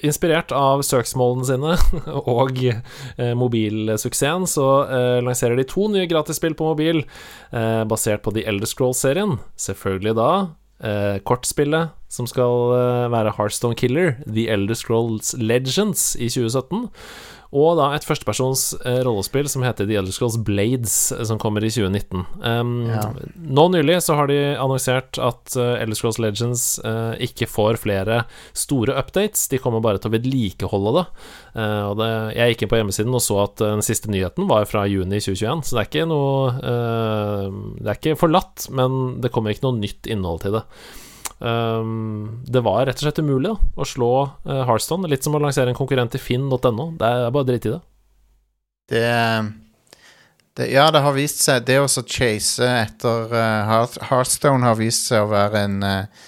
[0.05, 1.75] inspirert av søksmålene sine
[2.37, 7.03] og eh, mobilsuksessen, så eh, lanserer de to nye gratisspill på mobil,
[7.51, 9.39] eh, basert på The Elder Scrolls-serien.
[9.59, 10.31] Selvfølgelig da
[11.29, 12.71] kortspillet som skal
[13.13, 16.87] være Heartstone Killer, The Elder Scrolls Legends i 2017.
[17.51, 21.65] Og da et førstepersons eh, rollespill som heter The Elder Scrolls Blades, eh, som kommer
[21.65, 22.25] i 2019.
[22.39, 23.09] Um, Ja.
[23.35, 28.23] Nå nylig så har de annonsert at uh, Elder Scrolls Legends uh, ikke får flere
[28.57, 29.47] store updates.
[29.51, 31.05] De kommer bare til å vedlikeholde det.
[31.55, 32.09] Uh, og det.
[32.37, 35.19] Jeg gikk inn på hjemmesiden og så at eh, den siste nyheten var fra juni
[35.19, 37.47] 2021, så det er ikke noe uh,
[37.81, 40.63] Det er ikke forlatt, men det kommer ikke noe nytt innhold til det.
[41.41, 44.11] Um, det var rett og slett umulig da, å slå
[44.45, 45.09] uh, Hearthstone.
[45.09, 46.91] Litt som å lansere en konkurrent i finn.no.
[46.99, 47.81] Det er bare dritt i det.
[48.91, 49.05] Det,
[50.59, 55.07] det Ja, det har vist seg Det å chase etter uh, Heart, Hearthstone har vist
[55.07, 56.27] seg å være en uh,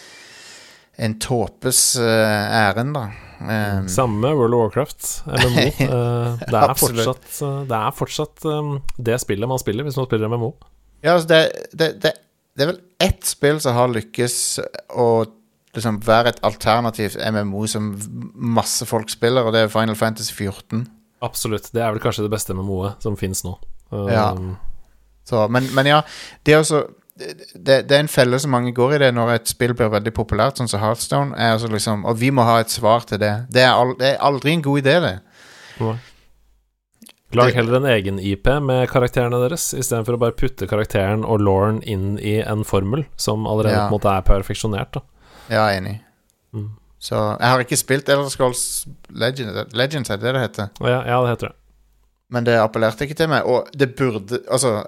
[0.96, 3.08] En tåpes uh, ærend, da.
[3.44, 5.64] Um, Samme World of Warcraft, MMO.
[5.90, 10.08] Uh, det er fortsatt, uh, det, er fortsatt um, det spillet man spiller hvis man
[10.08, 10.54] spiller MMO.
[11.04, 11.42] Ja, altså det,
[11.74, 12.14] det, det,
[12.54, 14.36] det er vel ett spill som har lykkes
[15.00, 15.08] å
[15.74, 17.94] liksom være et alternativt MMO som
[18.34, 20.86] masse folk spiller, og det er Final Fantasy 14.
[21.26, 21.72] Absolutt.
[21.74, 23.56] Det er vel kanskje det beste MMO-et som finnes nå.
[23.90, 24.28] Um, Ja.
[25.26, 26.02] Så, men, men ja,
[26.44, 26.82] det er også
[27.16, 30.14] det, det er en felle som mange går i det når et spill blir veldig
[30.16, 31.38] populært, sånn som Hearthstone.
[31.38, 33.34] Er altså liksom, og vi må ha et svar til det.
[33.54, 35.14] Det er, al, det er aldri en god idé, det.
[35.80, 35.96] Nei.
[37.36, 41.82] Lag heller en egen IP med karakterene deres, istedenfor å bare putte karakteren og Lauren
[41.84, 43.88] inn i en formel som allerede Ja.
[43.90, 44.92] på en måte er perfeksjonert.
[44.94, 45.02] Da.
[45.50, 46.00] Ja, enig.
[46.54, 46.72] Mm.
[47.00, 50.70] Så jeg har ikke spilt Elder Scrolls Legends, Legends er det det det heter.
[50.80, 51.56] Oh, Ja, ja, det heter det.
[52.32, 53.44] Men det appellerte ikke til meg.
[53.46, 54.84] Og det burde Altså,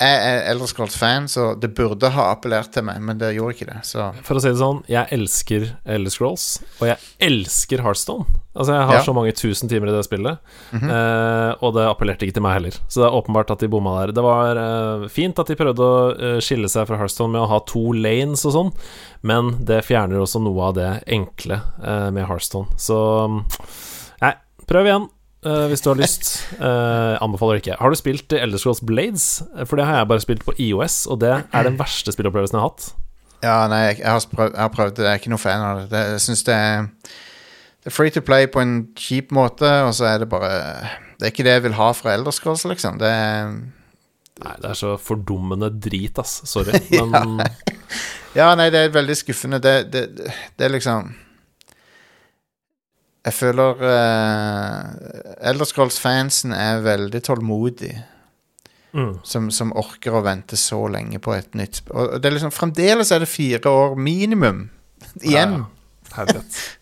[0.00, 3.66] jeg er Elder Scrolls-fan, så det burde ha appellert til meg, men det gjorde ikke
[3.68, 3.82] det.
[3.84, 8.24] Så For å si det sånn, jeg elsker Elder Scrolls, og jeg elsker Hearthstone.
[8.50, 9.02] Altså, jeg har Ja.
[9.06, 10.38] så mange tusen timer i det spillet,
[10.72, 10.90] Mhm.
[10.90, 12.70] eh, og det appellerte ikke til meg heller.
[12.88, 14.12] Så det er åpenbart at de bomma der.
[14.12, 17.48] Det var eh, fint at de prøvde å eh, skille seg fra Hearthstone med å
[17.48, 18.72] ha to lanes og sånn,
[19.22, 22.66] men det fjerner også noe av det enkle eh, med Hearthstone.
[22.76, 22.98] Så
[23.30, 23.44] mm,
[24.22, 24.34] nei,
[24.66, 25.08] prøv igjen.
[25.46, 26.42] eh, hvis du har lyst.
[26.60, 27.78] Eh, anbefaler ikke.
[27.78, 29.42] Har du spilt Elder Scrolls Blades?
[29.64, 32.60] For det har jeg bare spilt på IOS, og det er den verste spillopplevelsen jeg
[32.60, 32.90] har hatt.
[33.42, 35.04] Ja, nei, jeg, jeg, har prøvd, jeg har prøvd det.
[35.06, 35.88] Jeg er ikke noe fan av det.
[35.94, 36.88] det jeg syns det er
[37.80, 40.50] Det er free to play på en kjip måte, og så er det bare
[41.16, 42.98] Det er ikke det jeg vil ha fra Elder Scrolls, liksom.
[43.00, 43.54] Det er
[44.40, 46.38] Nei, det er så fordummende drit, ass.
[46.48, 46.72] Sorry.
[47.12, 47.40] Men
[48.36, 49.58] Ja, nei, det er veldig skuffende.
[49.60, 51.10] Det, det, det, det er liksom
[53.26, 57.92] Jeg føler uh, Elder Scrolls-fansen er veldig tålmodig.
[58.96, 61.82] mm, Som, som orker å vente så lenge på et nytt.
[61.92, 64.68] Og det er liksom, Fremdeles er det fire år minimum
[65.20, 65.58] igjen.
[65.60, 66.68] Ja, Helvete.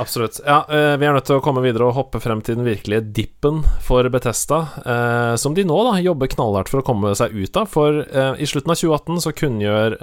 [0.00, 0.40] Absolutt.
[0.46, 3.04] Ja, eh, vi er nødt til å komme videre og hoppe frem til den virkelige
[3.14, 7.56] dippen for Betesta, eh, som de nå da jobber knallhardt for å komme seg ut
[7.60, 7.68] av.
[7.72, 9.98] For eh, i slutten av 2018 så kunngjør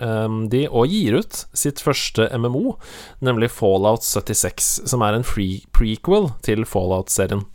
[0.49, 2.75] de og gir ut sitt første MMO,
[3.25, 7.45] nemlig Fallout 76, som er en free prequel til Fallout-serien.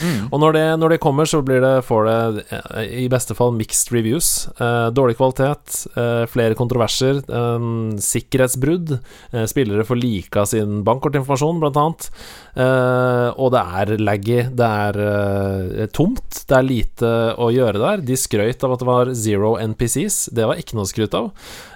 [0.00, 0.28] Mm.
[0.30, 3.54] Og når det, når det kommer, så blir det, får det eh, i beste fall
[3.56, 4.30] mixed reviews.
[4.58, 7.68] Eh, dårlig kvalitet, eh, flere kontroverser, eh,
[8.08, 8.96] sikkerhetsbrudd.
[9.32, 12.08] Eh, spillere får lika sin bankkortinformasjon, blant annet.
[12.54, 18.06] Eh, og det er laggy, det er tomt, det er lite å gjøre der.
[18.06, 21.30] De skrøt av at det var zero NPCs, det var ikke noe å skryte av.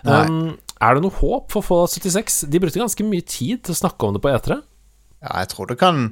[0.09, 2.45] Um, er det noe håp for Fallout 76?
[2.51, 4.61] De brukte ganske mye tid til å snakke om det på E E3.
[5.25, 6.05] Ja, jeg tror det kan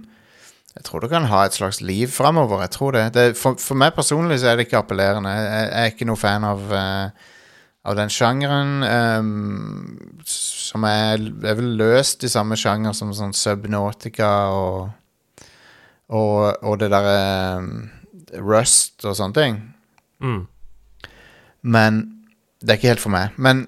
[0.76, 2.60] Jeg tror du kan ha et slags liv framover.
[2.66, 3.06] Jeg tror det.
[3.14, 5.32] det for, for meg personlig så er det ikke appellerende.
[5.32, 7.32] Jeg, jeg er ikke noe fan av uh,
[7.86, 8.82] Av den sjangeren.
[8.82, 14.88] Um, som er, er vel løst i samme sjanger som sånn Subnautica og
[16.06, 17.62] og, og det derre
[18.42, 19.58] Rust og sånne ting.
[20.22, 20.42] Mm.
[21.62, 22.00] Men
[22.60, 23.36] det er ikke helt for meg.
[23.38, 23.66] Men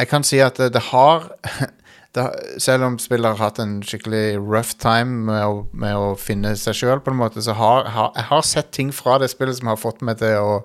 [0.00, 1.28] jeg kan si at det, det har
[2.16, 2.24] det,
[2.62, 6.76] Selv om spillet har hatt en skikkelig rough time med å, med å finne seg
[6.78, 9.70] sjøl, på en måte, så har, har jeg har sett ting fra det spillet som
[9.72, 10.62] har fått meg til å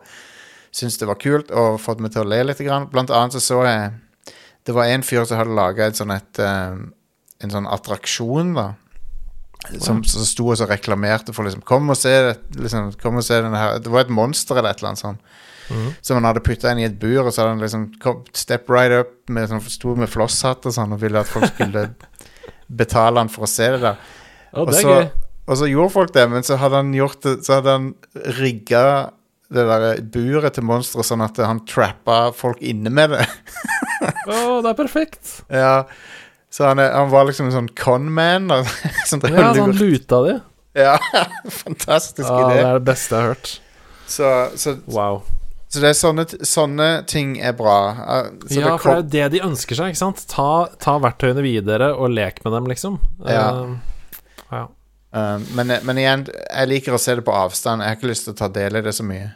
[0.74, 2.62] synes det var kult, og fått meg til å le litt.
[2.66, 2.90] Grann.
[2.92, 3.94] Blant annet så så jeg
[4.64, 6.78] Det var en fyr som hadde laga sånn et, eh,
[7.44, 8.74] en sånn attraksjon, da.
[9.80, 12.12] Som, som sto og så reklamerte for liksom Kom og se,
[12.52, 15.22] liksom, kom og se denne her Det var et monster eller et eller annet sånt.
[16.02, 18.70] Som han hadde putta inn i et bur, og så hadde han liksom kom, step
[18.72, 21.88] right up med sånn, sto med flosshatt og sånn, og ville at folk skulle
[22.84, 24.00] betale han for å se det der.
[24.54, 24.96] Oh, Og det så,
[25.48, 27.88] og så gjorde folk det, men så hadde han gjort det Så hadde han
[28.38, 28.84] rigga
[29.54, 33.26] det der buret til monsteret sånn at han trappa folk inne med det.
[34.34, 35.40] Å, det er perfekt.
[35.54, 35.84] ja.
[36.54, 38.52] Så han, han var liksom en sånn conman.
[38.54, 38.64] Ja,
[39.10, 40.36] så han luta det
[40.78, 40.98] Ja,
[41.50, 43.54] fantastisk Ja, det er det beste jeg har hørt.
[44.10, 44.30] Så,
[44.62, 45.24] så, Wow.
[45.74, 47.78] Så det er sånne, sånne ting er bra.
[47.98, 50.20] Uh, Så ja, det for det er jo det de ønsker seg, ikke sant?
[50.30, 53.00] Ta, ta verktøyene videre og lek med dem, liksom.
[53.26, 53.48] Ja.
[53.58, 54.12] Uh,
[54.52, 54.62] ja.
[55.18, 57.82] uh, men, men igjen, jeg liker å se det på avstand.
[57.82, 59.32] Jeg har ikke lyst til å ta del i det så mye.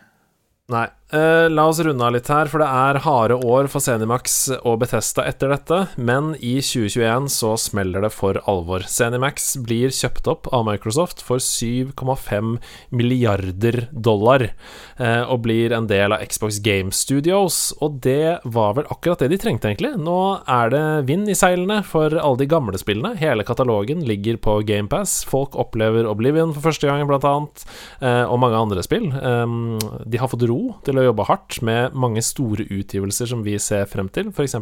[0.67, 0.87] Nei.
[1.07, 4.81] Uh, la oss runde av litt her, for det er harde år for Zenimax og
[4.81, 8.83] Betesta etter dette, men i 2021 så smeller det for alvor.
[8.91, 12.57] Zenimax blir kjøpt opp av Microsoft for 7,5
[12.91, 14.49] milliarder dollar,
[14.97, 19.27] Uh, og blir en del av Xbox Game Studios, og det var vel akkurat det
[19.29, 19.91] de trengte, egentlig.
[20.01, 23.13] Nå er det vind i seilene for alle de gamle spillene.
[23.21, 25.19] Hele katalogen ligger på GamePass.
[25.29, 27.67] Folk opplever Oblivion for første gang, blant annet,
[28.01, 29.05] Uh, og mange andre spill.
[29.21, 30.56] Um, de har fått ro
[30.87, 34.57] til å jobbe hardt med mange store utgivelser som vi ser frem til, f.eks.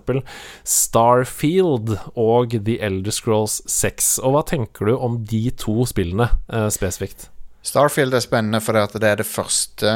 [0.68, 4.18] Starfield og The Elder Scrolls 6.
[4.26, 7.30] Og hva tenker du om de to spillene eh, spesifikt?
[7.66, 9.96] Starfield er spennende fordi det er det første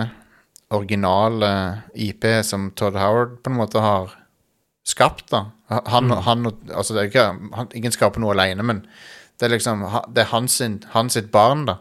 [0.73, 1.51] originale
[1.97, 4.13] IP som Todd Howard på en måte har
[4.85, 5.29] skapt.
[5.31, 8.83] da Han, han, altså det er ikke, han, Ingen skaper noe alene, men
[9.39, 10.61] det er liksom Det er hans,
[10.93, 11.79] hans barn, da.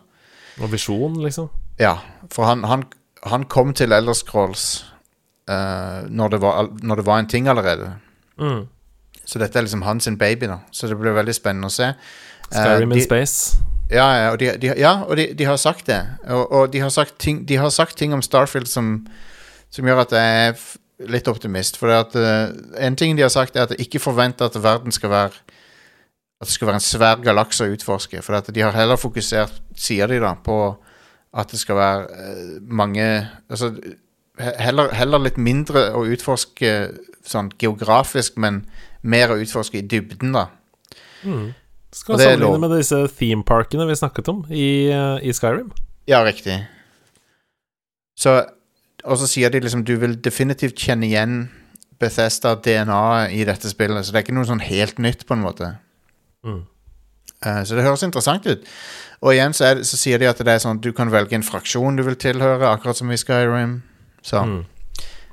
[0.62, 1.48] Og visjon, liksom?
[1.78, 1.98] Ja,
[2.34, 2.84] for han, han,
[3.22, 4.84] han kom til Elder Scrolls
[5.48, 7.92] eh, når, det var, når det var en ting allerede.
[8.38, 8.66] Mm.
[9.24, 10.60] Så dette er liksom hans baby, da.
[10.72, 11.92] Så det blir veldig spennende å se.
[11.92, 13.58] Eh, Skyrim de- in Space.
[13.90, 16.02] Ja, ja, og de, de, ja, og de, de har sagt det.
[16.28, 19.06] Og, og de, har sagt ting, de har sagt ting om Starfield som,
[19.70, 21.78] som gjør at jeg er litt optimist.
[21.80, 24.92] For at, uh, en ting de har sagt, er at jeg ikke forventer at verden
[24.92, 25.32] skal være
[26.38, 28.20] At det skal være en svær galakse å utforske.
[28.22, 30.76] For at de har heller fokusert, sier de da, på
[31.34, 33.04] at det skal være eh, mange
[33.50, 33.72] Altså
[34.38, 36.72] heller, heller litt mindre å utforske
[37.28, 38.62] sånn geografisk, men
[39.02, 40.46] mer å utforske i dybden, da.
[41.92, 45.72] Skal det er sammenligne med disse themeparkene vi snakket om i, eh, i Skyrim.
[46.08, 46.60] Ja, riktig.
[48.18, 48.44] Så
[49.04, 51.50] Og så sier de liksom du vil definitivt kjenne igjen
[52.02, 55.68] Bethesda-DNA i dette spillet, så det er ikke noe sånn helt nytt, på en måte.
[56.44, 56.66] Mm.
[57.46, 58.64] Eh, så det høres interessant ut.
[59.22, 61.42] Og igjen så, det, så sier de at det er sånn du kan velge en
[61.46, 63.80] fraksjon du vil tilhøre, akkurat som i Skyrim.
[64.22, 64.64] Så Mm.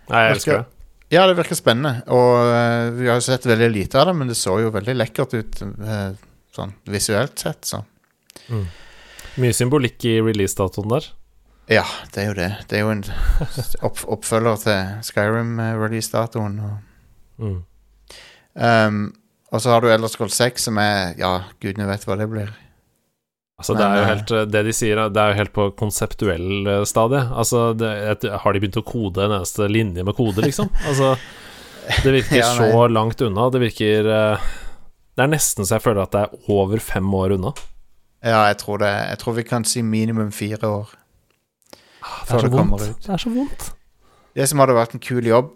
[0.10, 0.66] Nei, jeg elsker det.
[1.16, 2.04] ja, det virker spennende.
[2.14, 4.94] Og uh, vi har jo sett veldig lite av det, men det så jo veldig
[5.00, 6.12] lekkert ut uh,
[6.54, 7.82] sånn visuelt sett, så
[9.36, 11.08] Mye symbolikk i releasedatoen der.
[11.68, 11.84] Ja,
[12.14, 12.50] det er jo det.
[12.70, 13.02] Det er jo en
[13.88, 16.60] opp, oppfølger til Skyrim-release-datoen.
[16.64, 16.76] Og,
[17.38, 17.58] Mm.
[18.56, 19.00] um,
[19.56, 21.34] og så har du Elder Scrolls 6, som er Ja,
[21.64, 22.52] gudene vet hva det blir.
[23.56, 25.70] Altså, det er jo helt eh, Det de sier, er- det er jo helt på
[25.80, 27.22] konseptuell eh, stadie.
[27.32, 30.68] Altså, det, et, har de begynt å kode en eneste linje med kode, liksom?
[30.90, 31.14] Altså,
[32.04, 33.48] det virker Ja, så langt unna.
[33.54, 34.50] Det virker eh,
[35.16, 37.54] Det er nesten så jeg føler at det er over fem år unna.
[38.26, 38.92] Ja, jeg tror det.
[38.92, 40.92] Jeg tror vi kan si minimum fire år.
[41.72, 42.82] Det er så det vondt.
[43.06, 43.70] Det er så vondt.
[44.36, 45.54] Det som hadde vært en kul jobb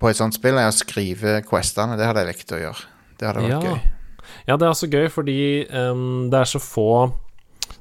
[0.00, 1.96] på et sånt spill, er å skrive questene.
[2.00, 2.84] Det hadde jeg likt å gjøre.
[3.20, 3.60] Det hadde vært Ja.
[3.60, 3.80] gøy.
[4.48, 5.40] Ja, det er også gøy fordi
[5.74, 7.12] um, det er så få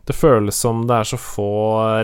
[0.05, 1.45] Det føles som det er så få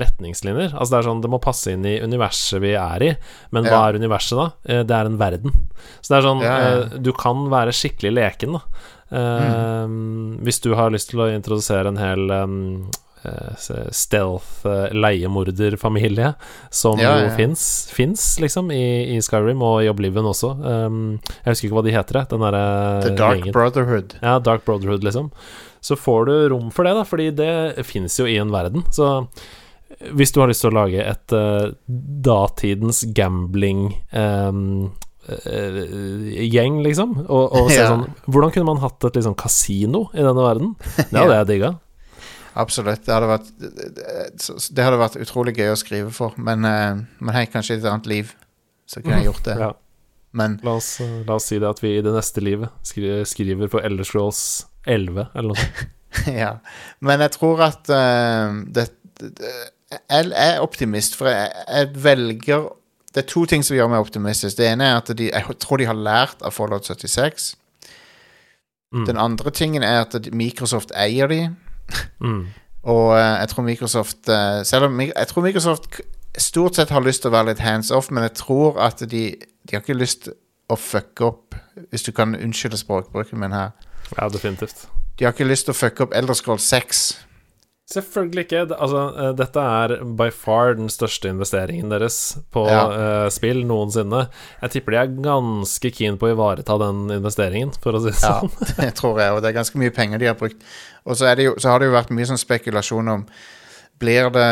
[0.02, 0.74] retningslinjer.
[0.78, 3.12] Altså det er sånn Det må passe inn i universet vi er i,
[3.52, 3.88] men hva Ja.
[3.90, 4.46] er universet da?
[4.66, 5.52] Eh, Det er en verden.
[6.02, 6.82] Så det er sånn Ja, ja.
[6.86, 8.62] eh, Du kan være skikkelig leken, da.
[9.12, 9.88] Eh,
[10.46, 12.90] Hvis du har lyst til å introdusere en hel eh,
[13.92, 16.34] stealth eh, leiemorderfamilie,
[16.70, 17.36] som Ja, jo ja.
[17.36, 20.54] fins, liksom, i, i Skyrim og i Oblivion også.
[20.62, 22.64] Um, jeg husker ikke hva de heter, den derre
[23.06, 23.54] The Dark gjengen.
[23.56, 24.18] Brotherhood.
[24.22, 25.32] Ja, Dark Brotherhood, liksom.
[25.86, 28.84] Så får du rom for det, da, fordi det fins jo i en verden.
[28.96, 29.28] Så
[30.18, 34.52] hvis du har lyst til å lage et uh, datidens gambling eh,
[36.46, 37.88] gjeng, liksom, og, og se Ja.
[37.94, 40.76] sånn Hvordan kunne man hatt et liksom kasino i denne verden?
[40.98, 41.40] Det hadde Ja.
[41.44, 41.72] jeg digga.
[42.56, 43.04] Absolutt.
[43.06, 47.46] Det hadde vært Det hadde vært utrolig gøy å skrive for, men, eh, men hei,
[47.52, 48.34] kanskje et annet liv
[48.86, 49.58] så kunne jeg gjort det.
[49.60, 49.72] Ja.
[50.36, 53.72] Men La oss, la oss si det at vi i det neste livet skri- skriver
[53.72, 54.42] på Elder Scrolls
[54.86, 55.86] 11 eller noe sånt.
[56.44, 56.52] ja.
[57.04, 58.90] Men jeg tror at uh, det,
[59.20, 59.54] det,
[59.96, 62.70] Jeg er optimist, for jeg, jeg velger
[63.16, 64.58] Det er to ting som gjør meg optimistisk.
[64.60, 67.54] Det ene er at de, jeg tror de har lært av Fallout 76.
[68.92, 69.06] Mm.
[69.08, 71.42] Den andre tingen er at Microsoft eier de.
[72.20, 72.46] Mm.
[72.86, 76.02] Og eh, jeg tror Microsoft eh, Selv om jeg tror Microsoft
[76.38, 79.24] stort sett har lyst til å være litt hands off, men jeg tror at de,
[79.40, 80.30] de har ikke lyst
[80.70, 81.56] å fucke opp
[81.90, 83.72] Hvis du kan unnskylde språkbruken min her.
[84.18, 84.88] Ja, definitivt.
[85.20, 87.04] De har ikke lyst til å fucke opp Elderscroll 6.
[87.86, 88.62] Selvfølgelig ikke.
[88.74, 92.86] Altså, eh, dette er by far den største investeringen deres på Ja.
[92.90, 94.24] uh, spill noensinne.
[94.64, 98.24] Jeg tipper de er ganske keen på å ivareta den investeringen, for å si det
[98.24, 98.50] Ja, sånn.
[98.82, 100.66] det tror jeg, og det er ganske mye penger de har brukt.
[101.06, 103.28] Og så, det jo, så har det jo vært mye sånn spekulasjon om
[104.02, 104.50] Blir det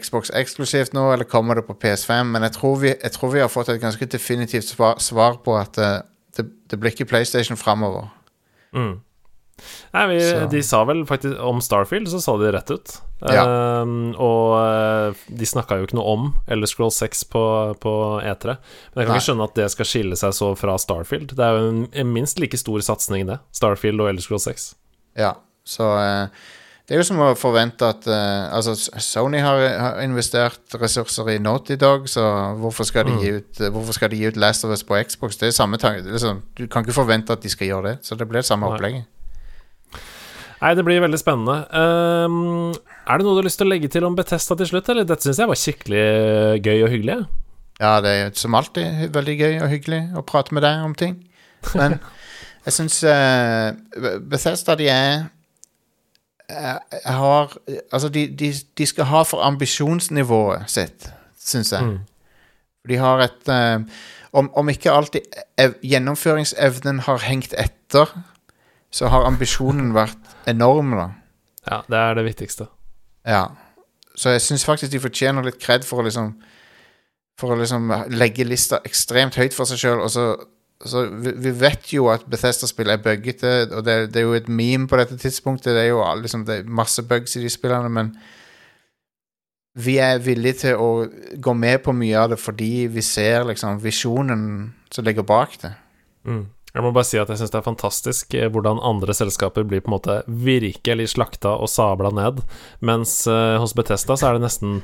[0.00, 2.30] Xbox eksklusivt nå, eller kommer det på PS5?
[2.32, 5.52] Men jeg tror vi, jeg tror vi har fått et ganske definitivt svar, svar på
[5.58, 5.98] at eh,
[6.38, 8.08] det, det blir ikke PlayStation framover.
[8.72, 9.02] Mm.
[9.94, 10.18] Nei, vi,
[10.52, 12.94] De sa vel faktisk om Starfield, så sa de rett ut.
[13.20, 13.42] Ja.
[13.82, 17.42] Um, og eh, de snakka jo ikke noe om Elder Scroll 6 på,
[17.82, 17.92] på
[18.24, 18.54] E3.
[18.54, 19.18] Men jeg kan Nei.
[19.18, 21.34] ikke skjønne at det skal skille seg så fra Starfield.
[21.36, 23.40] Det er jo en, en minst like stor satsing, det.
[23.56, 24.70] Starfield og Elder Scroll 6.
[25.20, 25.34] Ja,
[25.68, 26.48] så uh,
[26.90, 31.38] det er jo som å forvente at uh, Altså, Sony har, har investert ressurser i
[31.38, 32.24] Naughty Dog, så
[32.58, 35.38] hvorfor skal de, gi, ut, hvorfor skal de gi ut Last of Us på Xbox?
[35.38, 36.18] Det er samme tanke.
[36.18, 38.74] sånn, Du kan ikke forvente at de skal gjøre det, så det blir samme Nei.
[38.74, 39.06] opplegget.
[40.60, 41.56] Nei, det blir veldig spennende.
[41.72, 42.72] Um,
[43.08, 45.06] er det noe du har lyst til å legge til om Betesta til slutt, eller?
[45.08, 46.04] Dette syns jeg var skikkelig
[46.60, 47.16] gøy og hyggelig.
[47.80, 51.16] Ja, det er som alltid veldig gøy og hyggelig å prate med deg om ting.
[51.72, 51.96] Men
[52.66, 53.72] jeg syns uh,
[54.20, 55.10] Bethesda, de er
[56.52, 57.56] eh, har
[57.88, 61.08] Altså, de, de, de skal ha for ambisjonsnivået sitt,
[61.40, 61.88] syns jeg.
[61.88, 61.98] Mm.
[62.90, 63.80] De har et eh,
[64.32, 68.12] om, om ikke alltid ev gjennomføringsevnen har hengt etter,
[68.90, 71.08] så har ambisjonen vært enorm, da.
[71.66, 72.66] Ja, det er det viktigste.
[73.26, 73.44] Ja.
[74.16, 76.34] Så jeg syns faktisk de fortjener litt kred for å liksom
[77.40, 80.02] For å liksom legge lista ekstremt høyt for seg sjøl.
[80.04, 80.24] Og så,
[80.84, 84.50] så vi, vi vet jo at Bethesda-spill er buggete, og det, det er jo et
[84.52, 85.72] meme på dette tidspunktet.
[85.72, 88.12] Det er jo liksom det er masse bugs i de spillene, men
[89.80, 90.90] vi er villige til å
[91.40, 94.42] gå med på mye av det fordi vi ser liksom visjonen
[94.92, 95.72] som ligger bak det.
[96.28, 96.44] Mm.
[96.74, 99.82] Jeg må bare si at jeg syns det er fantastisk eh, hvordan andre selskaper blir
[99.82, 102.44] på en måte virkelig slakta og sabla ned,
[102.84, 104.80] mens eh, hos Betesta så er det nesten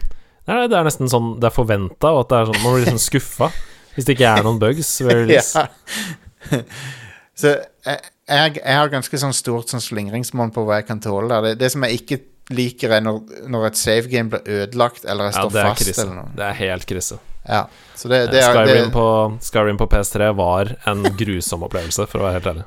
[0.47, 2.85] Nei, det er nesten sånn det er forventa, og at det er sånn man blir
[2.87, 3.51] liksom skuffa
[3.97, 4.91] hvis det ikke er noen bugs.
[5.07, 5.57] ved release.
[5.57, 6.61] Ja.
[7.41, 11.41] Så jeg, jeg, jeg har ganske sånn stort sånn slingringsmonn på hva jeg kan tåle.
[11.45, 12.21] Det, det som jeg ikke
[12.57, 13.23] liker, er når,
[13.53, 15.83] når et save game blir ødelagt, eller jeg står er fast.
[15.83, 16.05] krise.
[16.05, 16.31] eller noe.
[16.37, 17.19] Det er helt krise.
[17.49, 17.65] Ja.
[17.97, 19.05] Så det, det er, Skyrim, på,
[19.43, 22.67] Skyrim på PS3 var en grusom opplevelse, for å være helt ærlig.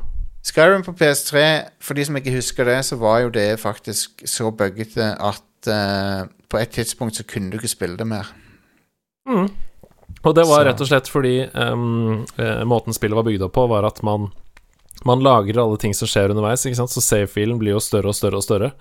[0.49, 1.45] Skyrim på PS3,
[1.83, 6.23] for de som ikke husker det, så var jo det faktisk så buggete at uh,
[6.49, 8.31] på et tidspunkt så kunne du ikke spille det mer.
[9.29, 9.49] Mm.
[10.23, 12.23] Og det var Så- rett og slett fordi um,
[12.67, 14.31] måten spillet var bygd opp på, var at man
[15.07, 16.91] man lagrer alle ting som skjer underveis, ikke sant?
[16.91, 18.71] så save-filen blir jo større og større og større.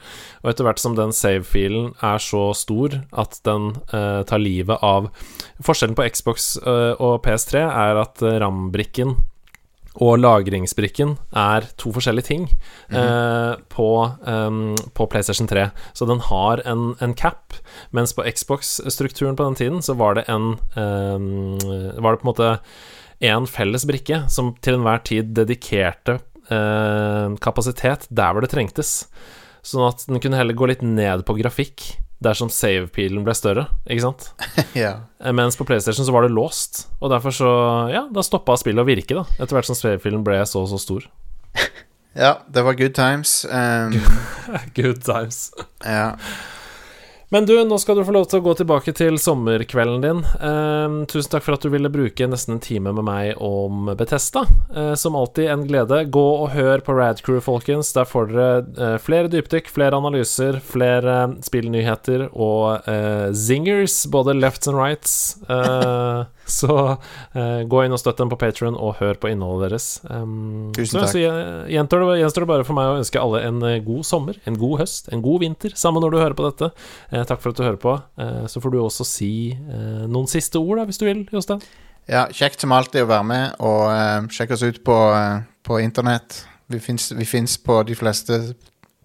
[0.43, 5.12] Og etter hvert som den save-filen er så stor at den eh, tar livet av
[5.62, 9.14] Forskjellen på Xbox eh, og PS3 er at eh, RAM-brikken
[9.99, 13.89] og lagringsbrikken er to forskjellige ting eh, på,
[14.31, 15.69] ehm, på PlayStation 3.
[15.97, 17.57] Så den har en, en cap,
[17.91, 22.31] mens på Xbox-strukturen på den tiden så var det en ehm, Var det på en
[22.31, 22.53] måte
[23.21, 26.19] en felles brikke som til enhver tid dedikerte
[26.51, 29.07] eh, kapasitet der hvor det trengtes.
[29.66, 34.03] Sånn at den kunne heller gå litt ned på grafikk dersom save-pilen ble større, ikke
[34.03, 34.29] sant?
[34.79, 34.93] ja.
[35.23, 37.51] Eh, Mens på PlayStation så var det låst, og derfor så
[37.95, 40.81] Ja, da stoppa spillet å virke, da, etter hvert som save-pilen ble så og så
[40.83, 41.07] stor.
[42.25, 43.45] ja, det var good times.
[43.51, 43.95] Um,
[44.79, 45.51] Good times.
[45.87, 46.14] ja.
[47.31, 50.20] Men du, nå skal du få lov til å gå tilbake til sommerkvelden din.
[50.24, 54.47] Eh, tusen takk for at du ville bruke nesten en time med meg om Betesta.
[54.72, 56.01] Eh, som alltid en glede.
[56.09, 57.93] Gå og hør på Radcrew, folkens.
[57.93, 64.72] Der får dere eh, flere dypdykk, flere analyser, flere spillnyheter og eh, zingers, både lefts
[64.72, 65.18] and rights.
[65.53, 66.74] Eh, så
[67.37, 69.89] eh, gå inn og støtt dem på Patron og hør på innholdet deres.
[70.09, 71.12] Um, Tusen takk.
[71.12, 74.57] Så gjenstår det, det bare for meg å ønske alle en eh, god sommer, en
[74.57, 76.72] god høst, en god vinter, samme når du hører på dette.
[77.19, 77.95] Eh, takk for at du hører på.
[78.23, 81.62] Eh, så får du også si eh, noen siste ord, da, hvis du vil, Jostein.
[82.09, 84.99] ja, kjekt som alltid å være med, og sjekk oss ut på,
[85.66, 86.45] på internett.
[86.69, 88.41] Vi fins på de fleste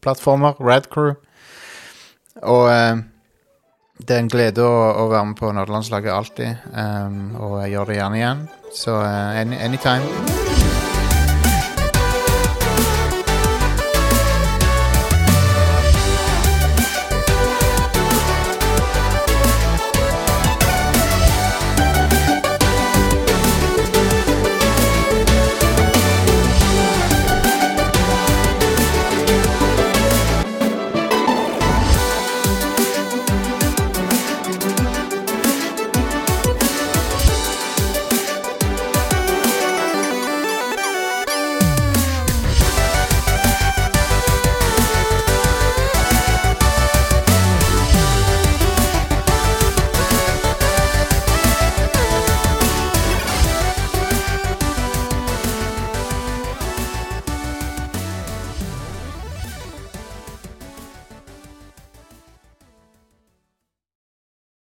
[0.03, 0.59] plattformer.
[0.59, 1.15] Radcrew.
[2.43, 2.69] Og
[4.07, 6.65] det er en glede å, å være med på nerdelandslaget alltid.
[6.73, 8.43] Um, og jeg gjør det gjerne igjen.
[8.73, 10.52] Så eh, any, anytime.